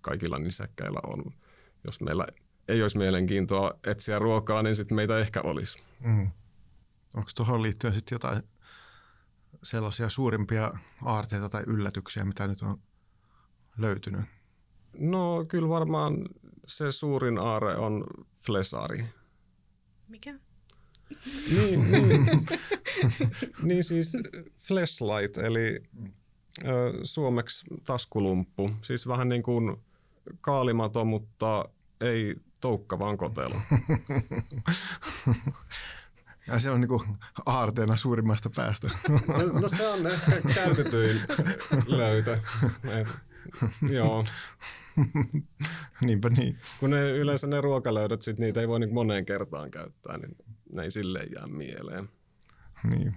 kaikilla 0.00 0.38
nisäkkäillä 0.38 1.00
on. 1.06 1.24
Jos 1.84 2.00
meillä 2.00 2.26
ei 2.70 2.82
olisi 2.82 2.98
mielenkiintoa 2.98 3.78
etsiä 3.86 4.18
ruokaa, 4.18 4.62
niin 4.62 4.76
sitten 4.76 4.96
meitä 4.96 5.18
ehkä 5.18 5.40
olisi. 5.40 5.82
Mm. 6.00 6.30
Onko 7.16 7.30
tuohon 7.36 7.62
liittyen 7.62 7.94
sitten 7.94 8.14
jotain 8.14 8.42
sellaisia 9.62 10.08
suurimpia 10.08 10.72
aarteita 11.02 11.48
tai 11.48 11.62
yllätyksiä, 11.66 12.24
mitä 12.24 12.46
nyt 12.46 12.62
on 12.62 12.78
löytynyt? 13.78 14.24
No 14.98 15.44
kyllä 15.48 15.68
varmaan 15.68 16.24
se 16.66 16.92
suurin 16.92 17.38
aare 17.38 17.76
on 17.76 18.04
flesari. 18.36 19.04
Mikä? 20.08 20.34
niin, 21.54 21.90
niin, 21.92 22.26
niin 23.62 23.84
siis 23.84 24.16
flashlight, 24.58 25.38
eli 25.38 25.82
ö, 26.64 26.92
suomeksi 27.02 27.66
taskulumppu. 27.84 28.70
Siis 28.82 29.08
vähän 29.08 29.28
niin 29.28 29.42
kuin 29.42 29.76
kaalimato, 30.40 31.04
mutta 31.04 31.68
ei 32.00 32.36
toukka, 32.60 32.98
vaan 32.98 33.18
kotelo. 33.18 33.60
Ja 36.46 36.58
se 36.58 36.70
on 36.70 36.80
niinku 36.80 37.04
aarteena 37.46 37.96
suurimmasta 37.96 38.50
päästä. 38.56 38.88
No, 39.08 39.60
no 39.60 39.68
se 39.68 39.88
on 39.88 40.06
ehkä 40.06 40.32
käytetyin 40.54 41.20
löytö. 41.86 42.38
Et, 42.84 43.08
joo. 43.90 44.24
Niinpä 46.00 46.28
niin. 46.28 46.58
Kun 46.80 46.90
ne, 46.90 47.10
yleensä 47.10 47.46
ne 47.46 47.60
ruokalöydöt, 47.60 48.22
sit 48.22 48.38
niitä 48.38 48.60
ei 48.60 48.68
voi 48.68 48.80
niin 48.80 48.94
moneen 48.94 49.24
kertaan 49.24 49.70
käyttää, 49.70 50.18
niin 50.18 50.36
ne 50.72 50.82
ei 50.82 50.90
silleen 50.90 51.32
jää 51.32 51.46
mieleen. 51.46 52.08
Niin. 52.90 53.16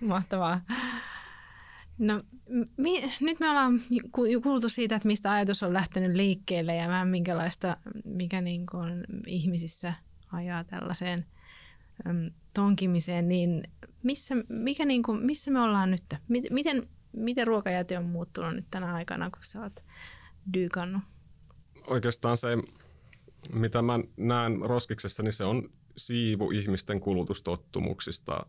Mahtavaa. 0.00 0.60
No, 1.98 2.20
mi- 2.76 3.10
nyt 3.20 3.40
me 3.40 3.50
ollaan 3.50 3.80
kuultu 4.42 4.68
siitä, 4.68 4.96
että 4.96 5.08
mistä 5.08 5.32
ajatus 5.32 5.62
on 5.62 5.72
lähtenyt 5.72 6.16
liikkeelle 6.16 6.76
ja 6.76 6.88
vähän 6.88 7.08
minkälaista, 7.08 7.76
mikä 8.04 8.40
niin 8.40 8.66
kuin 8.66 9.04
ihmisissä 9.26 9.94
ajaa 10.32 10.64
tällaiseen 10.64 11.26
äm, 12.06 12.24
tonkimiseen, 12.54 13.28
niin 13.28 13.62
missä, 14.02 14.34
mikä 14.48 14.84
niin 14.84 15.02
kuin, 15.02 15.26
missä 15.26 15.50
me 15.50 15.60
ollaan 15.60 15.90
nyt? 15.90 16.04
Miten, 16.50 16.88
miten 17.12 17.46
ruokajäte 17.46 17.98
on 17.98 18.04
muuttunut 18.04 18.54
nyt 18.54 18.66
tänä 18.70 18.94
aikana, 18.94 19.30
kun 19.30 19.44
sä 19.44 19.62
oot 19.62 19.84
dyykannut? 20.54 21.02
Oikeastaan 21.86 22.36
se, 22.36 22.48
mitä 23.52 23.82
mä 23.82 24.00
näen 24.16 24.58
roskiksessa, 24.60 25.22
niin 25.22 25.32
se 25.32 25.44
on 25.44 25.70
siivu 25.96 26.50
ihmisten 26.50 27.00
kulutustottumuksista. 27.00 28.46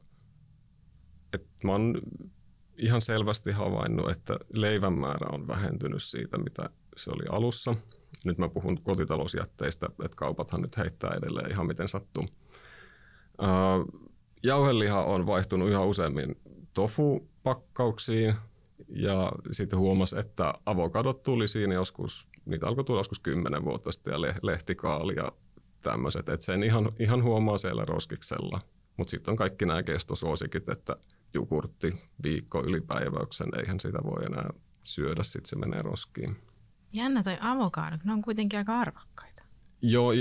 Et 1.33 1.47
mä 1.63 1.71
oon 1.71 2.01
ihan 2.77 3.01
selvästi 3.01 3.51
havainnut, 3.51 4.09
että 4.09 4.39
leivän 4.53 4.93
määrä 4.93 5.27
on 5.31 5.47
vähentynyt 5.47 6.03
siitä, 6.03 6.37
mitä 6.37 6.69
se 6.95 7.11
oli 7.11 7.23
alussa. 7.29 7.75
Nyt 8.25 8.37
mä 8.37 8.49
puhun 8.49 8.81
kotitalousjätteistä, 8.81 9.85
että 10.05 10.15
kaupathan 10.15 10.61
nyt 10.61 10.77
heittää 10.77 11.11
edelleen 11.21 11.51
ihan 11.51 11.67
miten 11.67 11.87
sattuu. 11.87 12.25
Jauheliha 14.43 15.03
on 15.03 15.25
vaihtunut 15.25 15.69
yhä 15.69 15.81
useammin 15.81 16.35
tofu-pakkauksiin 16.73 18.35
Ja 18.89 19.31
sitten 19.51 19.79
huomasi, 19.79 20.19
että 20.19 20.53
avokadot 20.65 21.23
tuli 21.23 21.47
siinä 21.47 21.73
joskus, 21.73 22.27
niitä 22.45 22.67
alkoi 22.67 22.83
tulla 22.83 22.99
joskus 22.99 23.19
kymmenen 23.19 23.65
vuotta 23.65 23.91
sitten 23.91 24.11
ja 24.11 24.21
lehtikaali 24.41 25.15
ja 25.15 25.31
tämmöiset. 25.81 26.29
Että 26.29 26.45
sen 26.45 26.63
ihan, 26.63 26.91
ihan 26.99 27.23
huomaa 27.23 27.57
siellä 27.57 27.85
roskiksella. 27.85 28.61
Mutta 28.97 29.11
sitten 29.11 29.31
on 29.31 29.37
kaikki 29.37 29.65
nämä 29.65 29.83
kestosuosikit, 29.83 30.69
että 30.69 30.95
jukurtti 31.33 31.95
viikko 32.23 32.63
ylipäiväyksen, 32.63 33.49
eihän 33.59 33.79
sitä 33.79 33.99
voi 34.03 34.25
enää 34.25 34.49
syödä, 34.83 35.23
sitten 35.23 35.49
se 35.49 35.55
menee 35.55 35.81
roskiin. 35.81 36.37
Jännä 36.93 37.23
toi 37.23 37.37
avokadot, 37.41 38.03
ne 38.03 38.13
on 38.13 38.21
kuitenkin 38.21 38.59
aika 38.59 38.79
arvokkaita. 38.79 39.43
Joo, 39.81 40.11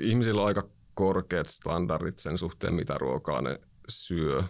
ihmisillä 0.00 0.40
on 0.40 0.46
aika 0.46 0.68
korkeat 0.94 1.46
standardit 1.48 2.18
sen 2.18 2.38
suhteen, 2.38 2.74
mitä 2.74 2.94
ruokaa 2.98 3.40
ne 3.42 3.60
syö, 3.88 4.42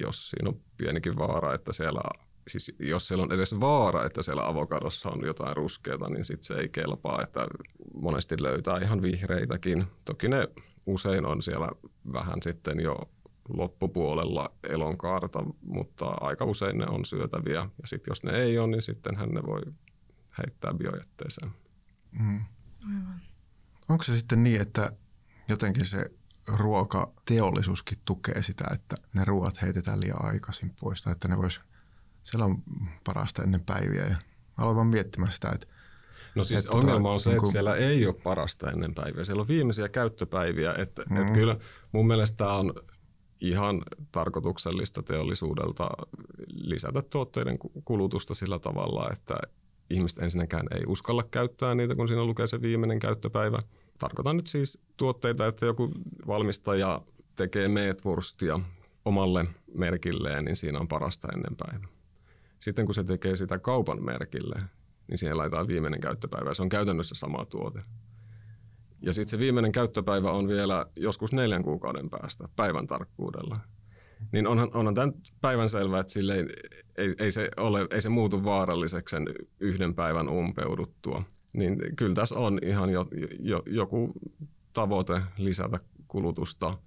jos 0.00 0.30
siinä 0.30 0.48
on 0.48 0.60
pienikin 0.76 1.16
vaara, 1.16 1.54
että 1.54 1.72
siellä, 1.72 2.00
siis 2.48 2.72
jos 2.78 3.08
siellä 3.08 3.24
on 3.24 3.32
edes 3.32 3.60
vaara, 3.60 4.04
että 4.04 4.22
siellä 4.22 4.46
avokadossa 4.46 5.10
on 5.10 5.24
jotain 5.24 5.56
ruskeata, 5.56 6.10
niin 6.10 6.24
sitten 6.24 6.44
se 6.44 6.54
ei 6.54 6.68
kelpaa, 6.68 7.22
että 7.22 7.46
monesti 7.94 8.42
löytää 8.42 8.78
ihan 8.78 9.02
vihreitäkin. 9.02 9.86
Toki 10.04 10.28
ne 10.28 10.48
usein 10.86 11.26
on 11.26 11.42
siellä 11.42 11.68
vähän 12.12 12.42
sitten 12.42 12.80
jo 12.80 13.10
loppupuolella 13.56 14.52
elonkaarta, 14.62 15.44
mutta 15.62 16.06
aika 16.20 16.44
usein 16.44 16.78
ne 16.78 16.86
on 16.86 17.04
syötäviä. 17.04 17.68
Ja 17.80 17.86
sitten 17.86 18.10
jos 18.10 18.24
ne 18.24 18.32
ei 18.32 18.58
ole, 18.58 18.66
niin 18.66 18.82
sittenhän 18.82 19.28
ne 19.28 19.42
voi 19.42 19.60
heittää 20.38 20.74
biojätteeseen. 20.74 21.50
Mm. 22.12 22.40
Onko 23.88 24.02
se 24.04 24.16
sitten 24.16 24.42
niin, 24.42 24.60
että 24.60 24.92
jotenkin 25.48 25.86
se 25.86 26.10
ruokateollisuuskin 26.48 27.98
tukee 28.04 28.42
sitä, 28.42 28.64
että 28.74 28.96
ne 29.14 29.24
ruoat 29.24 29.62
heitetään 29.62 30.00
liian 30.00 30.24
aikaisin 30.24 30.74
pois 30.80 31.02
tai 31.02 31.12
että 31.12 31.28
ne 31.28 31.38
vois, 31.38 31.60
siellä 32.22 32.44
on 32.44 32.62
parasta 33.04 33.42
ennen 33.42 33.64
päiviä 33.64 34.06
ja 34.06 34.16
aloin 34.56 34.76
vaan 34.76 34.86
miettimään 34.86 35.32
sitä, 35.32 35.50
että 35.54 35.66
No 36.34 36.44
siis 36.44 36.64
että 36.64 36.76
ongelma 36.76 36.98
tota, 36.98 37.12
on 37.12 37.20
se, 37.20 37.30
että 37.30 37.40
kun... 37.40 37.52
siellä 37.52 37.74
ei 37.74 38.06
ole 38.06 38.14
parasta 38.22 38.70
ennen 38.70 38.94
päiviä. 38.94 39.24
Siellä 39.24 39.40
on 39.40 39.48
viimeisiä 39.48 39.88
käyttöpäiviä. 39.88 40.74
Että, 40.78 41.02
mm. 41.10 41.16
että 41.16 41.32
kyllä 41.32 41.56
mun 41.92 42.06
mielestä 42.06 42.52
on 42.52 42.74
ihan 43.40 43.82
tarkoituksellista 44.12 45.02
teollisuudelta 45.02 45.88
lisätä 46.52 47.02
tuotteiden 47.02 47.58
kulutusta 47.84 48.34
sillä 48.34 48.58
tavalla, 48.58 49.08
että 49.12 49.34
ihmiset 49.90 50.18
ensinnäkään 50.18 50.66
ei 50.74 50.84
uskalla 50.86 51.22
käyttää 51.22 51.74
niitä, 51.74 51.94
kun 51.94 52.08
siinä 52.08 52.24
lukee 52.24 52.46
se 52.46 52.62
viimeinen 52.62 52.98
käyttöpäivä. 52.98 53.58
Tarkoitan 53.98 54.36
nyt 54.36 54.46
siis 54.46 54.78
tuotteita, 54.96 55.46
että 55.46 55.66
joku 55.66 55.90
valmistaja 56.26 57.02
tekee 57.36 57.68
meetwurstia 57.68 58.60
omalle 59.04 59.44
merkilleen, 59.74 60.44
niin 60.44 60.56
siinä 60.56 60.78
on 60.78 60.88
parasta 60.88 61.28
ennen 61.34 61.56
päivä. 61.56 61.86
Sitten 62.60 62.86
kun 62.86 62.94
se 62.94 63.04
tekee 63.04 63.36
sitä 63.36 63.58
kaupan 63.58 64.04
merkille, 64.04 64.60
niin 65.08 65.18
siihen 65.18 65.38
laitetaan 65.38 65.68
viimeinen 65.68 66.00
käyttöpäivä. 66.00 66.54
Se 66.54 66.62
on 66.62 66.68
käytännössä 66.68 67.14
sama 67.14 67.44
tuote. 67.44 67.82
Ja 69.02 69.12
sitten 69.12 69.30
se 69.30 69.38
viimeinen 69.38 69.72
käyttöpäivä 69.72 70.30
on 70.30 70.48
vielä 70.48 70.86
joskus 70.96 71.32
neljän 71.32 71.62
kuukauden 71.62 72.10
päästä 72.10 72.48
päivän 72.56 72.86
tarkkuudella. 72.86 73.56
Niin 74.32 74.46
onhan, 74.46 74.70
onhan 74.74 74.94
tämän 74.94 75.12
päivän 75.40 75.68
selvää, 75.68 76.00
että 76.00 76.12
sille 76.12 76.34
ei, 76.34 76.46
ei, 76.98 77.14
ei, 77.18 77.30
se 77.30 77.48
ole, 77.56 77.86
ei 77.90 78.02
se 78.02 78.08
muutu 78.08 78.44
vaaralliseksi 78.44 79.16
sen 79.16 79.26
yhden 79.60 79.94
päivän 79.94 80.28
umpeuduttua. 80.28 81.22
Niin 81.54 81.78
kyllä 81.96 82.14
tässä 82.14 82.34
on 82.34 82.58
ihan 82.62 82.90
jo, 82.90 83.06
jo, 83.38 83.62
joku 83.66 84.12
tavoite 84.72 85.20
lisätä 85.38 85.78
kulutusta. 86.08 86.78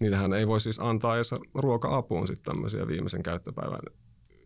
Niitähän 0.00 0.32
ei 0.32 0.46
voi 0.46 0.60
siis 0.60 0.78
antaa 0.80 1.16
edes 1.16 1.34
ruoka-apuun 1.54 2.26
sitten 2.26 2.54
tämmöisiä 2.54 2.86
viimeisen 2.86 3.22
käyttöpäivän 3.22 3.94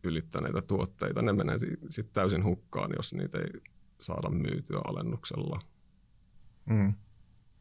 ylittäneitä 0.04 0.62
tuotteita. 0.62 1.22
Ne 1.22 1.32
menee 1.32 1.58
sitten 1.88 2.14
täysin 2.14 2.44
hukkaan, 2.44 2.90
jos 2.96 3.14
niitä 3.14 3.38
ei 3.38 3.60
saada 4.00 4.30
myytyä 4.30 4.80
alennuksella. 4.84 5.60
Mm. 6.66 6.94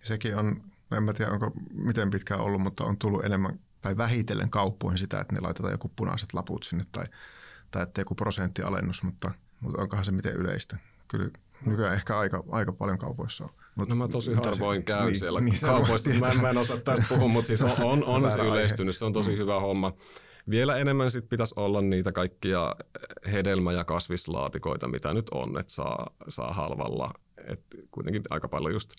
Sekin 0.03 0.35
on, 0.35 0.61
en 0.97 1.03
mä 1.03 1.13
tiedä 1.13 1.31
onko 1.31 1.51
miten 1.73 2.09
pitkään 2.09 2.39
ollut, 2.39 2.61
mutta 2.61 2.83
on 2.83 2.97
tullut 2.97 3.25
enemmän 3.25 3.59
tai 3.81 3.97
vähitellen 3.97 4.49
kauppoihin 4.49 4.97
sitä, 4.97 5.19
että 5.19 5.35
ne 5.35 5.41
laitetaan 5.41 5.71
joku 5.71 5.91
punaiset 5.95 6.33
laput 6.33 6.63
sinne 6.63 6.85
tai, 6.91 7.05
tai 7.71 7.83
että 7.83 8.01
joku 8.01 8.15
prosenttialennus, 8.15 9.03
mutta, 9.03 9.31
mutta 9.59 9.81
onkohan 9.81 10.05
se 10.05 10.11
miten 10.11 10.33
yleistä? 10.33 10.77
Kyllä 11.07 11.29
nykyään 11.65 11.93
ehkä 11.93 12.17
aika, 12.17 12.43
aika 12.49 12.71
paljon 12.71 12.97
kaupoissa 12.97 13.43
on. 13.43 13.49
Mut, 13.75 13.89
no 13.89 13.95
mä 13.95 14.07
tosi 14.07 14.33
harvoin 14.33 14.83
käyn 14.83 15.05
niin, 15.05 15.19
siellä 15.19 15.41
niin, 15.41 15.55
kaupoissa. 15.61 16.09
Mä, 16.09 16.33
mä 16.33 16.49
en 16.49 16.57
osaa 16.57 16.77
tästä 16.77 17.05
puhua, 17.09 17.27
mutta 17.27 17.47
siis 17.47 17.61
on, 17.61 17.71
on, 17.83 18.03
on 18.03 18.31
se 18.31 18.39
yleistynyt. 18.39 18.95
Se 18.95 19.05
on 19.05 19.13
tosi 19.13 19.31
mm. 19.31 19.37
hyvä 19.37 19.59
homma. 19.59 19.93
Vielä 20.49 20.77
enemmän 20.77 21.11
sit 21.11 21.29
pitäisi 21.29 21.53
olla 21.57 21.81
niitä 21.81 22.11
kaikkia 22.11 22.75
hedelmä- 23.31 23.73
ja 23.73 23.83
kasvislaatikoita, 23.83 24.87
mitä 24.87 25.13
nyt 25.13 25.29
on, 25.29 25.59
että 25.59 25.73
saa, 25.73 26.07
saa 26.29 26.53
halvalla. 26.53 27.13
Et 27.47 27.61
kuitenkin 27.91 28.23
aika 28.29 28.47
paljon 28.47 28.73
just, 28.73 28.91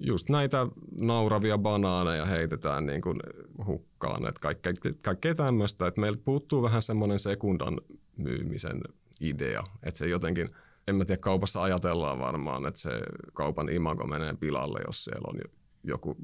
just 0.00 0.28
näitä 0.28 0.66
nauravia 1.00 1.58
banaaneja 1.58 2.26
heitetään 2.26 2.86
niin 2.86 3.02
kuin 3.02 3.20
hukkaan. 3.66 4.28
Et 4.28 4.38
kaikkea, 4.38 4.72
kaikkea 5.02 5.34
tämmöistä. 5.34 5.86
Et 5.86 5.96
meiltä 5.96 6.22
puuttuu 6.24 6.62
vähän 6.62 6.82
semmoinen 6.82 7.18
sekundan 7.18 7.80
myymisen 8.16 8.80
idea. 9.20 9.64
Että 9.82 9.98
se 9.98 10.08
jotenkin, 10.08 10.48
en 10.88 10.96
mä 10.96 11.04
tiedä, 11.04 11.20
kaupassa 11.20 11.62
ajatellaan 11.62 12.18
varmaan, 12.18 12.66
että 12.66 12.80
se 12.80 12.90
kaupan 13.32 13.68
imago 13.68 14.06
menee 14.06 14.34
pilalle, 14.34 14.80
jos 14.86 15.04
siellä 15.04 15.28
on 15.28 15.40
joku 15.84 16.16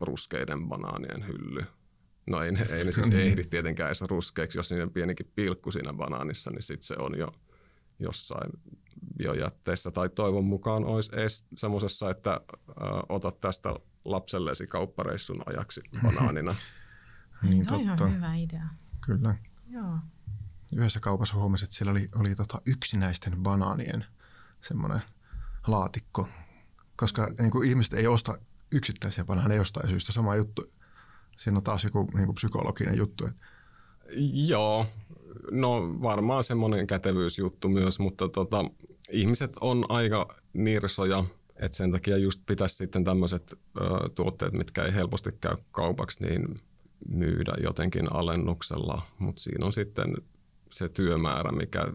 ruskeiden 0.00 0.68
banaanien 0.68 1.26
hylly 1.26 1.64
No 2.26 2.42
ei, 2.42 2.50
ei 2.70 2.84
ne 2.84 2.92
siis 2.92 3.14
ehdi 3.24 3.44
tietenkään 3.44 3.88
edes 3.88 4.02
ruskeaksi, 4.02 4.58
jos 4.58 4.70
niiden 4.70 4.90
pienikin 4.90 5.32
pilkku 5.34 5.70
siinä 5.70 5.92
banaanissa, 5.92 6.50
niin 6.50 6.62
sitten 6.62 6.86
se 6.86 6.94
on 6.98 7.18
jo 7.18 7.32
jossain 7.98 8.50
biojätteessä. 9.18 9.90
Tai 9.90 10.08
toivon 10.08 10.44
mukaan 10.44 10.84
olisi 10.84 11.10
edes 11.14 11.44
semmoisessa, 11.54 12.10
että 12.10 12.40
ö, 12.50 12.72
otat 13.08 13.40
tästä 13.40 13.74
lapsellesi 14.04 14.66
kauppareissun 14.66 15.42
ajaksi 15.46 15.80
banaanina. 16.02 16.54
niin, 17.42 17.66
Toi 17.66 17.84
totta. 17.84 18.04
on 18.04 18.14
hyvä 18.14 18.34
idea. 18.34 18.68
Kyllä. 19.06 19.34
Joo. 19.68 19.98
Yhdessä 20.76 21.00
kaupassa 21.00 21.36
huomasin, 21.36 21.64
että 21.64 21.76
siellä 21.76 21.90
oli, 21.90 22.08
oli 22.14 22.34
tota 22.34 22.60
yksinäisten 22.66 23.36
banaanien 23.42 24.04
semmoinen 24.60 25.02
laatikko, 25.66 26.28
koska 26.96 27.28
niin 27.38 27.50
kuin 27.50 27.68
ihmiset 27.68 27.92
ei 27.92 28.06
osta 28.06 28.38
yksittäisiä 28.72 29.24
banaaneja 29.24 29.60
jostain 29.60 29.88
syystä. 29.88 30.12
Sama 30.12 30.36
juttu 30.36 30.70
siinä 31.36 31.56
on 31.56 31.64
taas 31.64 31.84
joku 31.84 32.10
niin 32.14 32.26
kuin 32.26 32.34
psykologinen 32.34 32.96
juttu. 32.96 33.28
Joo, 34.32 34.86
no 35.50 35.96
varmaan 36.02 36.44
semmoinen 36.44 36.86
kätevyysjuttu 36.86 37.68
myös, 37.68 37.98
mutta 37.98 38.28
tota, 38.28 38.64
ihmiset 39.10 39.56
on 39.60 39.84
aika 39.88 40.34
nirsoja, 40.52 41.24
että 41.56 41.76
sen 41.76 41.92
takia 41.92 42.16
just 42.16 42.40
pitäisi 42.46 42.76
sitten 42.76 43.04
tämmöiset 43.04 43.58
tuotteet, 44.14 44.52
mitkä 44.52 44.84
ei 44.84 44.94
helposti 44.94 45.30
käy 45.40 45.56
kaupaksi, 45.72 46.24
niin 46.24 46.56
myydä 47.08 47.52
jotenkin 47.62 48.12
alennuksella, 48.12 49.02
mutta 49.18 49.42
siinä 49.42 49.66
on 49.66 49.72
sitten 49.72 50.14
se 50.70 50.88
työmäärä, 50.88 51.52
mikä 51.52 51.86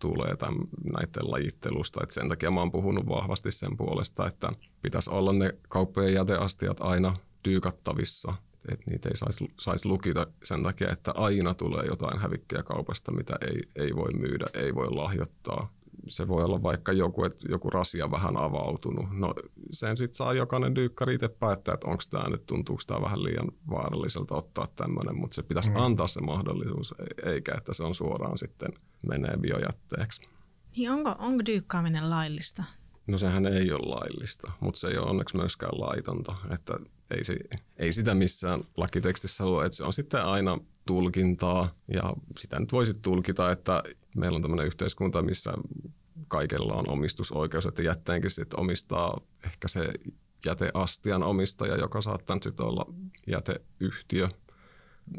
tulee 0.00 0.36
tämän, 0.36 0.58
näiden 0.92 1.30
lajittelusta. 1.30 2.00
Et 2.02 2.10
sen 2.10 2.28
takia 2.28 2.50
mä 2.50 2.60
oon 2.60 2.70
puhunut 2.70 3.08
vahvasti 3.08 3.52
sen 3.52 3.76
puolesta, 3.76 4.26
että 4.26 4.52
pitäisi 4.82 5.10
olla 5.10 5.32
ne 5.32 5.54
kauppojen 5.68 6.14
jäteastiat 6.14 6.80
aina 6.80 7.16
dyykattavissa 7.48 8.34
että 8.72 8.90
niitä 8.90 9.08
ei 9.08 9.16
saisi 9.16 9.54
sais 9.60 9.84
lukita 9.84 10.26
sen 10.42 10.62
takia, 10.62 10.92
että 10.92 11.12
aina 11.12 11.54
tulee 11.54 11.84
jotain 11.86 12.20
hävikkiä 12.20 12.62
kaupasta, 12.62 13.12
mitä 13.12 13.34
ei, 13.40 13.62
ei 13.76 13.94
voi 13.96 14.12
myydä, 14.12 14.46
ei 14.54 14.74
voi 14.74 14.90
lahjoittaa. 14.90 15.68
Se 16.06 16.28
voi 16.28 16.44
olla 16.44 16.62
vaikka 16.62 16.92
joku, 16.92 17.24
että 17.24 17.46
joku 17.50 17.70
rasia 17.70 18.10
vähän 18.10 18.36
avautunut. 18.36 19.06
No 19.10 19.34
sen 19.70 19.96
sitten 19.96 20.14
saa 20.14 20.34
jokainen 20.34 20.74
dyykkari 20.74 21.14
itse 21.14 21.28
päättää, 21.28 21.74
että 21.74 21.86
onko 21.86 22.02
tämä 22.10 22.28
nyt, 22.28 22.46
tuntuuko 22.46 22.82
tämä 22.86 23.02
vähän 23.02 23.24
liian 23.24 23.48
vaaralliselta 23.70 24.34
ottaa 24.34 24.66
tämmöinen, 24.76 25.16
mutta 25.16 25.34
se 25.34 25.42
pitäisi 25.42 25.70
mm. 25.70 25.76
antaa 25.76 26.06
se 26.06 26.20
mahdollisuus, 26.20 26.94
e-, 26.98 27.30
eikä 27.30 27.54
että 27.58 27.74
se 27.74 27.82
on 27.82 27.94
suoraan 27.94 28.38
sitten 28.38 28.72
menee 29.08 29.36
biojätteeksi. 29.36 30.22
Niin 30.76 30.90
onko, 30.90 31.14
onko 31.18 31.44
dyykkaaminen 31.46 32.10
laillista? 32.10 32.64
No 33.06 33.18
sehän 33.18 33.46
ei 33.46 33.72
ole 33.72 33.94
laillista, 33.94 34.52
mutta 34.60 34.80
se 34.80 34.88
ei 34.88 34.98
ole 34.98 35.10
onneksi 35.10 35.36
myöskään 35.36 35.80
laitonta. 35.80 36.36
Että 36.50 36.78
ei, 37.10 37.24
se, 37.24 37.36
ei 37.76 37.92
sitä 37.92 38.14
missään 38.14 38.64
lakitekstissä 38.76 39.46
lue, 39.46 39.66
että 39.66 39.76
se 39.76 39.84
on 39.84 39.92
sitten 39.92 40.24
aina 40.24 40.58
tulkintaa 40.86 41.74
ja 41.94 42.02
sitä 42.38 42.60
nyt 42.60 42.72
voisi 42.72 42.94
tulkita, 42.94 43.50
että 43.50 43.82
meillä 44.16 44.36
on 44.36 44.42
tämmöinen 44.42 44.66
yhteiskunta, 44.66 45.22
missä 45.22 45.52
kaikella 46.28 46.74
on 46.74 46.88
omistusoikeus, 46.88 47.66
että 47.66 47.82
jätteenkin 47.82 48.30
sitten 48.30 48.60
omistaa 48.60 49.20
ehkä 49.44 49.68
se 49.68 49.88
jäteastian 50.46 51.22
omistaja, 51.22 51.76
joka 51.76 52.00
saattaa 52.00 52.38
sitten 52.42 52.66
olla 52.66 52.86
jäteyhtiö. 53.26 54.28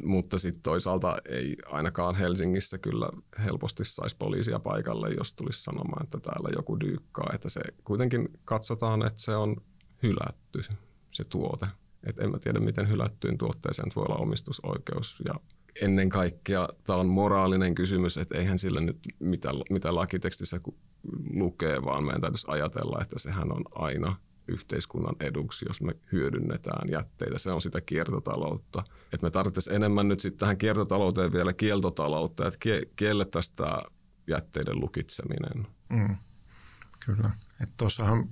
Mutta 0.04 0.38
sitten 0.38 0.62
toisaalta 0.62 1.18
ei 1.30 1.58
ainakaan 1.66 2.16
Helsingissä 2.16 2.78
kyllä 2.78 3.10
helposti 3.44 3.86
saisi 3.86 4.18
poliisia 4.18 4.60
paikalle, 4.60 5.10
jos 5.18 5.34
tulisi 5.34 5.64
sanomaan, 5.64 6.04
että 6.04 6.20
täällä 6.20 6.50
joku 6.56 6.80
dyykkaa. 6.80 7.30
Että 7.34 7.50
se 7.50 7.62
kuitenkin 7.84 8.28
katsotaan, 8.46 9.06
että 9.08 9.22
se 9.22 9.36
on 9.36 9.56
hylätty 10.04 10.62
se 11.16 11.24
tuote. 11.24 11.68
Et 12.04 12.20
en 12.20 12.32
mä 12.32 12.40
tiedä, 12.40 12.60
miten 12.60 12.90
hylättyyn 12.90 13.38
tuotteeseen 13.38 13.92
voi 13.96 14.06
olla 14.10 14.22
omistusoikeus 14.22 15.24
ja 15.28 15.34
ennen 15.82 16.10
kaikkea 16.10 16.70
tämä 16.84 17.00
on 17.00 17.08
moraalinen 17.08 17.76
kysymys, 17.76 18.18
että 18.18 18.38
eihän 18.38 18.60
sillä 18.60 18.82
nyt 18.82 19.00
mitä, 19.20 19.50
mitä 19.70 19.96
lakitekstissä 19.96 20.60
lukee, 21.34 21.82
vaan 21.86 22.04
meidän 22.04 22.22
täytyisi 22.22 22.48
ajatella, 22.50 23.02
että 23.02 23.20
sehän 23.20 23.52
on 23.52 23.64
aina 23.76 24.16
yhteiskunnan 24.48 25.16
eduksi, 25.20 25.66
jos 25.68 25.82
me 25.82 25.96
hyödynnetään 26.12 26.90
jätteitä. 26.90 27.40
Se 27.40 27.52
on 27.52 27.62
sitä 27.62 27.82
kiertotaloutta. 27.82 28.84
Et 29.14 29.22
me 29.22 29.32
tarvitsisimme 29.32 29.76
enemmän 29.76 30.08
nyt 30.08 30.20
sitten 30.20 30.40
tähän 30.40 30.58
kiertotalouteen 30.58 31.34
vielä 31.34 31.54
kieltotaloutta, 31.54 32.48
että 32.48 32.60
kiellettäisiin 32.96 33.56
tämä 33.56 33.82
jätteiden 34.28 34.80
lukitseminen. 34.80 35.68
Mm, 35.90 36.16
kyllä. 37.06 37.32
Tuossahan 37.78 38.30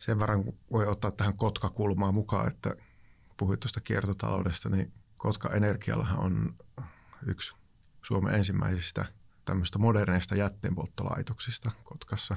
sen 0.00 0.18
verran 0.18 0.44
voi 0.72 0.86
ottaa 0.86 1.10
tähän 1.10 1.36
Kotka-kulmaan 1.36 2.14
mukaan, 2.14 2.48
että 2.48 2.74
puhuit 3.36 3.60
tuosta 3.60 3.80
kiertotaloudesta, 3.80 4.68
niin 4.68 4.92
Kotka 5.16 5.48
Energiallahan 5.48 6.18
on 6.18 6.54
yksi 7.26 7.54
Suomen 8.02 8.34
ensimmäisistä 8.34 9.04
tämmöistä 9.44 9.78
moderneista 9.78 10.34
jätteenpolttolaitoksista 10.34 11.70
Kotkassa, 11.84 12.36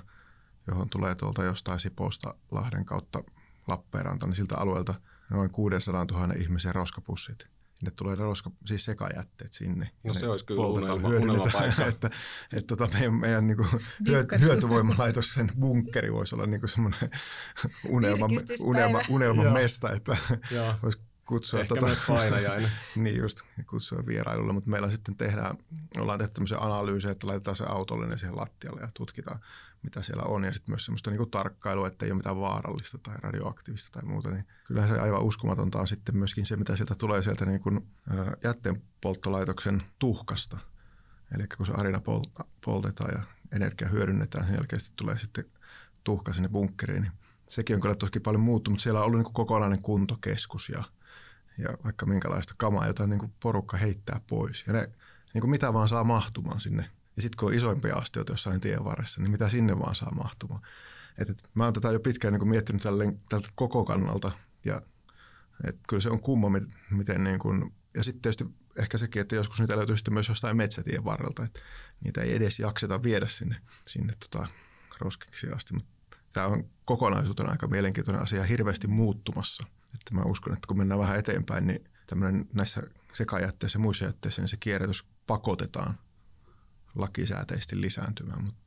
johon 0.67 0.87
tulee 0.91 1.15
tuolta 1.15 1.43
jostain 1.43 1.79
Siposta 1.79 2.35
Lahden 2.51 2.85
kautta 2.85 3.23
Lappeenranta, 3.67 4.25
niin 4.25 4.35
siltä 4.35 4.57
alueelta 4.57 4.95
noin 5.31 5.49
600 5.49 6.05
000 6.11 6.33
ihmisen 6.33 6.75
roskapussit 6.75 7.52
ne 7.83 7.91
tulee 7.91 8.15
ne 8.15 8.23
roska, 8.23 8.51
siis 8.65 8.85
sekajätteet 8.85 9.53
sinne. 9.53 9.89
No 10.03 10.13
se 10.13 10.27
olisi 10.27 10.45
kyllä 10.45 10.67
unelma, 10.67 11.07
unelma 11.07 11.43
paikka. 11.53 11.85
että, 11.93 12.09
että 12.53 12.75
tota 12.75 12.93
meidän, 12.93 13.13
meidän 13.13 13.47
niin 13.47 13.57
kuin 13.57 13.69
hyötyvoimalaitoksen 14.39 15.51
bunkkeri 15.59 16.13
voisi 16.13 16.35
olla 16.35 16.45
niin 16.45 16.61
semmoinen 16.65 17.09
unelma, 17.89 18.27
unelma, 18.63 19.01
unelma 19.09 19.43
mesta, 19.43 19.91
että 19.91 20.17
olisi 20.83 20.99
kutsua. 21.25 21.59
Ehkä 21.59 21.75
tota, 21.75 21.85
myös 21.85 22.01
painajainen. 22.07 22.71
niin 22.95 23.17
just, 23.17 23.41
kutsua 23.69 24.05
vierailulle, 24.05 24.53
mutta 24.53 24.69
meillä 24.69 24.91
sitten 24.91 25.15
tehdään, 25.15 25.57
ollaan 25.97 26.19
tehty 26.19 26.33
tämmöisiä 26.33 26.57
analyysejä, 26.57 27.11
että 27.11 27.27
laitetaan 27.27 27.55
se 27.55 27.63
autollinen 27.67 28.19
siihen 28.19 28.37
lattialle 28.37 28.81
ja 28.81 28.89
tutkitaan, 28.93 29.39
mitä 29.83 30.01
siellä 30.01 30.23
on. 30.23 30.43
Ja 30.43 30.53
sitten 30.53 30.71
myös 30.71 30.85
semmoista 30.85 31.11
niin 31.11 31.31
tarkkailua, 31.31 31.87
että 31.87 32.05
ei 32.05 32.11
ole 32.11 32.17
mitään 32.17 32.39
vaarallista 32.39 32.97
tai 32.97 33.15
radioaktiivista 33.17 33.89
tai 33.91 34.09
muuta. 34.09 34.31
Niin 34.31 34.47
kyllä 34.67 34.87
se 34.87 34.99
aivan 34.99 35.23
uskomatonta 35.23 35.79
on 35.79 35.87
sitten 35.87 36.17
myöskin 36.17 36.45
se, 36.45 36.55
mitä 36.55 36.75
sieltä 36.75 36.95
tulee 36.95 37.21
sieltä 37.21 37.45
niin 37.45 37.59
kuin, 37.59 37.87
jätteenpolttolaitoksen 38.43 39.83
tuhkasta. 39.99 40.57
Eli 41.35 41.43
kun 41.57 41.65
se 41.65 41.73
arina 41.73 42.01
poltetaan 42.65 43.11
ja 43.15 43.23
energia 43.51 43.87
hyödynnetään, 43.87 44.45
sen 44.45 44.55
jälkeen 44.55 44.79
sitten 44.79 44.97
tulee 44.97 45.19
sitten 45.19 45.45
tuhka 46.03 46.33
sinne 46.33 46.49
bunkkeriin. 46.49 47.01
Niin 47.01 47.11
sekin 47.47 47.75
on 47.75 47.81
kyllä 47.81 47.95
tosi 47.95 48.19
paljon 48.19 48.41
muuttunut, 48.41 48.73
mutta 48.73 48.83
siellä 48.83 48.99
on 48.99 49.05
ollut 49.05 49.19
niin 49.19 49.33
kokonainen 49.33 49.81
kuntokeskus 49.81 50.69
ja– 50.69 50.83
ja 51.57 51.69
vaikka 51.83 52.05
minkälaista 52.05 52.53
kamaa, 52.57 52.87
jota 52.87 53.07
niin 53.07 53.19
kuin 53.19 53.33
porukka 53.39 53.77
heittää 53.77 54.21
pois. 54.27 54.63
Ja 54.67 54.73
ne 54.73 54.91
niin 55.33 55.41
kuin 55.41 55.51
mitä 55.51 55.73
vaan 55.73 55.89
saa 55.89 56.03
mahtumaan 56.03 56.59
sinne. 56.59 56.89
Ja 57.15 57.21
sitten 57.21 57.39
kun 57.39 57.47
on 57.47 57.53
isoimpia 57.53 57.95
astioita 57.95 58.33
jossain 58.33 58.59
tien 58.59 58.83
varressa, 58.83 59.21
niin 59.21 59.31
mitä 59.31 59.49
sinne 59.49 59.79
vaan 59.79 59.95
saa 59.95 60.15
mahtumaan. 60.15 60.61
Et, 61.17 61.29
et, 61.29 61.37
mä 61.53 61.63
oon 61.63 61.73
tätä 61.73 61.91
jo 61.91 61.99
pitkään 61.99 62.31
niin 62.31 62.39
kuin 62.39 62.49
miettinyt 62.49 62.81
tälleen, 62.81 63.19
tältä 63.29 63.49
koko 63.55 63.85
kannalta. 63.85 64.31
Ja 64.65 64.81
et 65.63 65.79
kyllä 65.89 66.01
se 66.01 66.09
on 66.09 66.21
kumma, 66.21 66.47
miten 66.91 67.23
niin 67.23 67.39
kuin, 67.39 67.75
ja 67.93 68.03
sitten 68.03 68.21
tietysti 68.21 68.45
ehkä 68.79 68.97
sekin, 68.97 69.21
että 69.21 69.35
joskus 69.35 69.59
niitä 69.59 69.77
löytyy 69.77 69.97
sitten 69.97 70.13
myös 70.13 70.29
jostain 70.29 70.57
metsätien 70.57 71.03
varrelta, 71.03 71.45
että 71.45 71.59
niitä 72.03 72.21
ei 72.21 72.35
edes 72.35 72.59
jakseta 72.59 73.03
viedä 73.03 73.27
sinne, 73.27 73.55
sinne 73.87 74.13
tota, 74.19 74.47
roskiksi 74.99 75.47
asti. 75.51 75.73
Mutta 75.73 75.91
tämä 76.33 76.47
on 76.47 76.69
kokonaisuutena 76.85 77.51
aika 77.51 77.67
mielenkiintoinen 77.67 78.21
asia 78.21 78.43
hirveästi 78.43 78.87
muuttumassa– 78.87 79.63
että 79.93 80.13
mä 80.13 80.21
uskon, 80.21 80.53
että 80.53 80.67
kun 80.67 80.77
mennään 80.77 80.99
vähän 80.99 81.19
eteenpäin, 81.19 81.67
niin 81.67 81.89
tämmöinen 82.07 82.45
näissä 82.53 82.83
sekajätteissä 83.13 83.77
ja 83.77 83.81
muissa 83.81 84.05
jätteissä, 84.05 84.41
niin 84.41 84.49
se 84.49 84.57
kierrätys 84.57 85.07
pakotetaan 85.27 85.97
lakisääteisesti 86.95 87.81
lisääntymään. 87.81 88.43
Mutta 88.43 88.61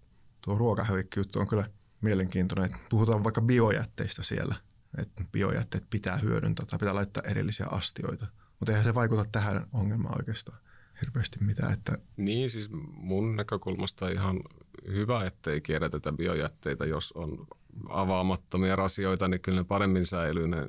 tuo 0.45 0.59
ruokahövikki 0.59 1.21
juttu 1.21 1.41
on 1.41 1.49
kyllä 1.49 1.71
mielenkiintoinen. 2.01 2.65
Että 2.65 2.79
puhutaan 2.91 3.25
vaikka 3.25 3.41
biojätteistä 3.41 4.23
siellä, 4.23 4.55
että 4.99 5.25
biojätteet 5.33 5.85
pitää 5.91 6.19
hyödyntää 6.19 6.67
tai 6.67 6.79
pitää 6.79 6.95
laittaa 6.95 7.23
erillisiä 7.27 7.67
astioita. 7.71 8.27
Mutta 8.61 8.73
eihän 8.73 8.85
se 8.85 8.95
vaikuta 8.95 9.25
tähän 9.33 9.67
ongelmaan 9.73 10.19
oikeastaan 10.19 10.59
hirveästi 11.03 11.45
mitään. 11.45 11.73
Että... 11.73 11.99
Niin, 12.17 12.51
siis 12.51 12.71
mun 12.93 13.37
näkökulmasta 13.37 14.09
ihan 14.09 14.41
hyvä, 14.89 15.25
ettei 15.25 15.61
kierrätetä 15.61 16.13
biojätteitä, 16.13 16.85
jos 16.85 17.13
on 17.13 17.47
avaamattomia 17.89 18.77
rasioita, 18.77 19.29
niin 19.29 19.41
kyllä 19.41 19.61
ne 19.61 19.65
paremmin 19.65 20.07
säilyy 20.07 20.49
ne 20.49 20.69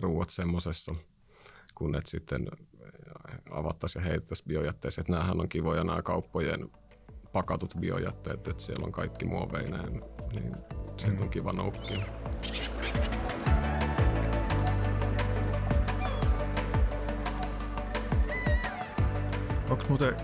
ruuat 0.00 0.30
semmoisessa, 0.30 0.94
kun 1.74 1.96
et 1.96 2.06
sitten 2.06 2.48
avattaisiin 3.50 4.02
ja 4.02 4.08
heitettäisiin 4.08 4.48
biojätteeseen. 4.48 5.02
Että 5.02 5.12
näähän 5.12 5.40
on 5.40 5.48
kivoja 5.48 5.84
nämä 5.84 6.02
kauppojen 6.02 6.70
pakatut 7.32 7.74
biojätteet, 7.80 8.48
että 8.48 8.62
siellä 8.62 8.86
on 8.86 8.92
kaikki 8.92 9.24
muoveineen, 9.24 10.02
niin 10.34 10.56
sieltä 10.96 11.22
on 11.22 11.30
kiva 11.30 11.52
noukkia. 11.52 11.98
Onko 19.70 19.84
muuten 19.88 20.16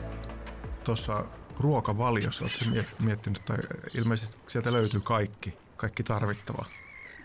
tuossa 0.84 1.24
ruokavaliossa, 1.60 2.44
oletko 2.44 2.64
miettinyt, 2.98 3.44
tai 3.44 3.58
ilmeisesti 3.94 4.36
sieltä 4.46 4.72
löytyy 4.72 5.00
kaikki, 5.00 5.54
kaikki 5.76 6.02
tarvittava 6.02 6.64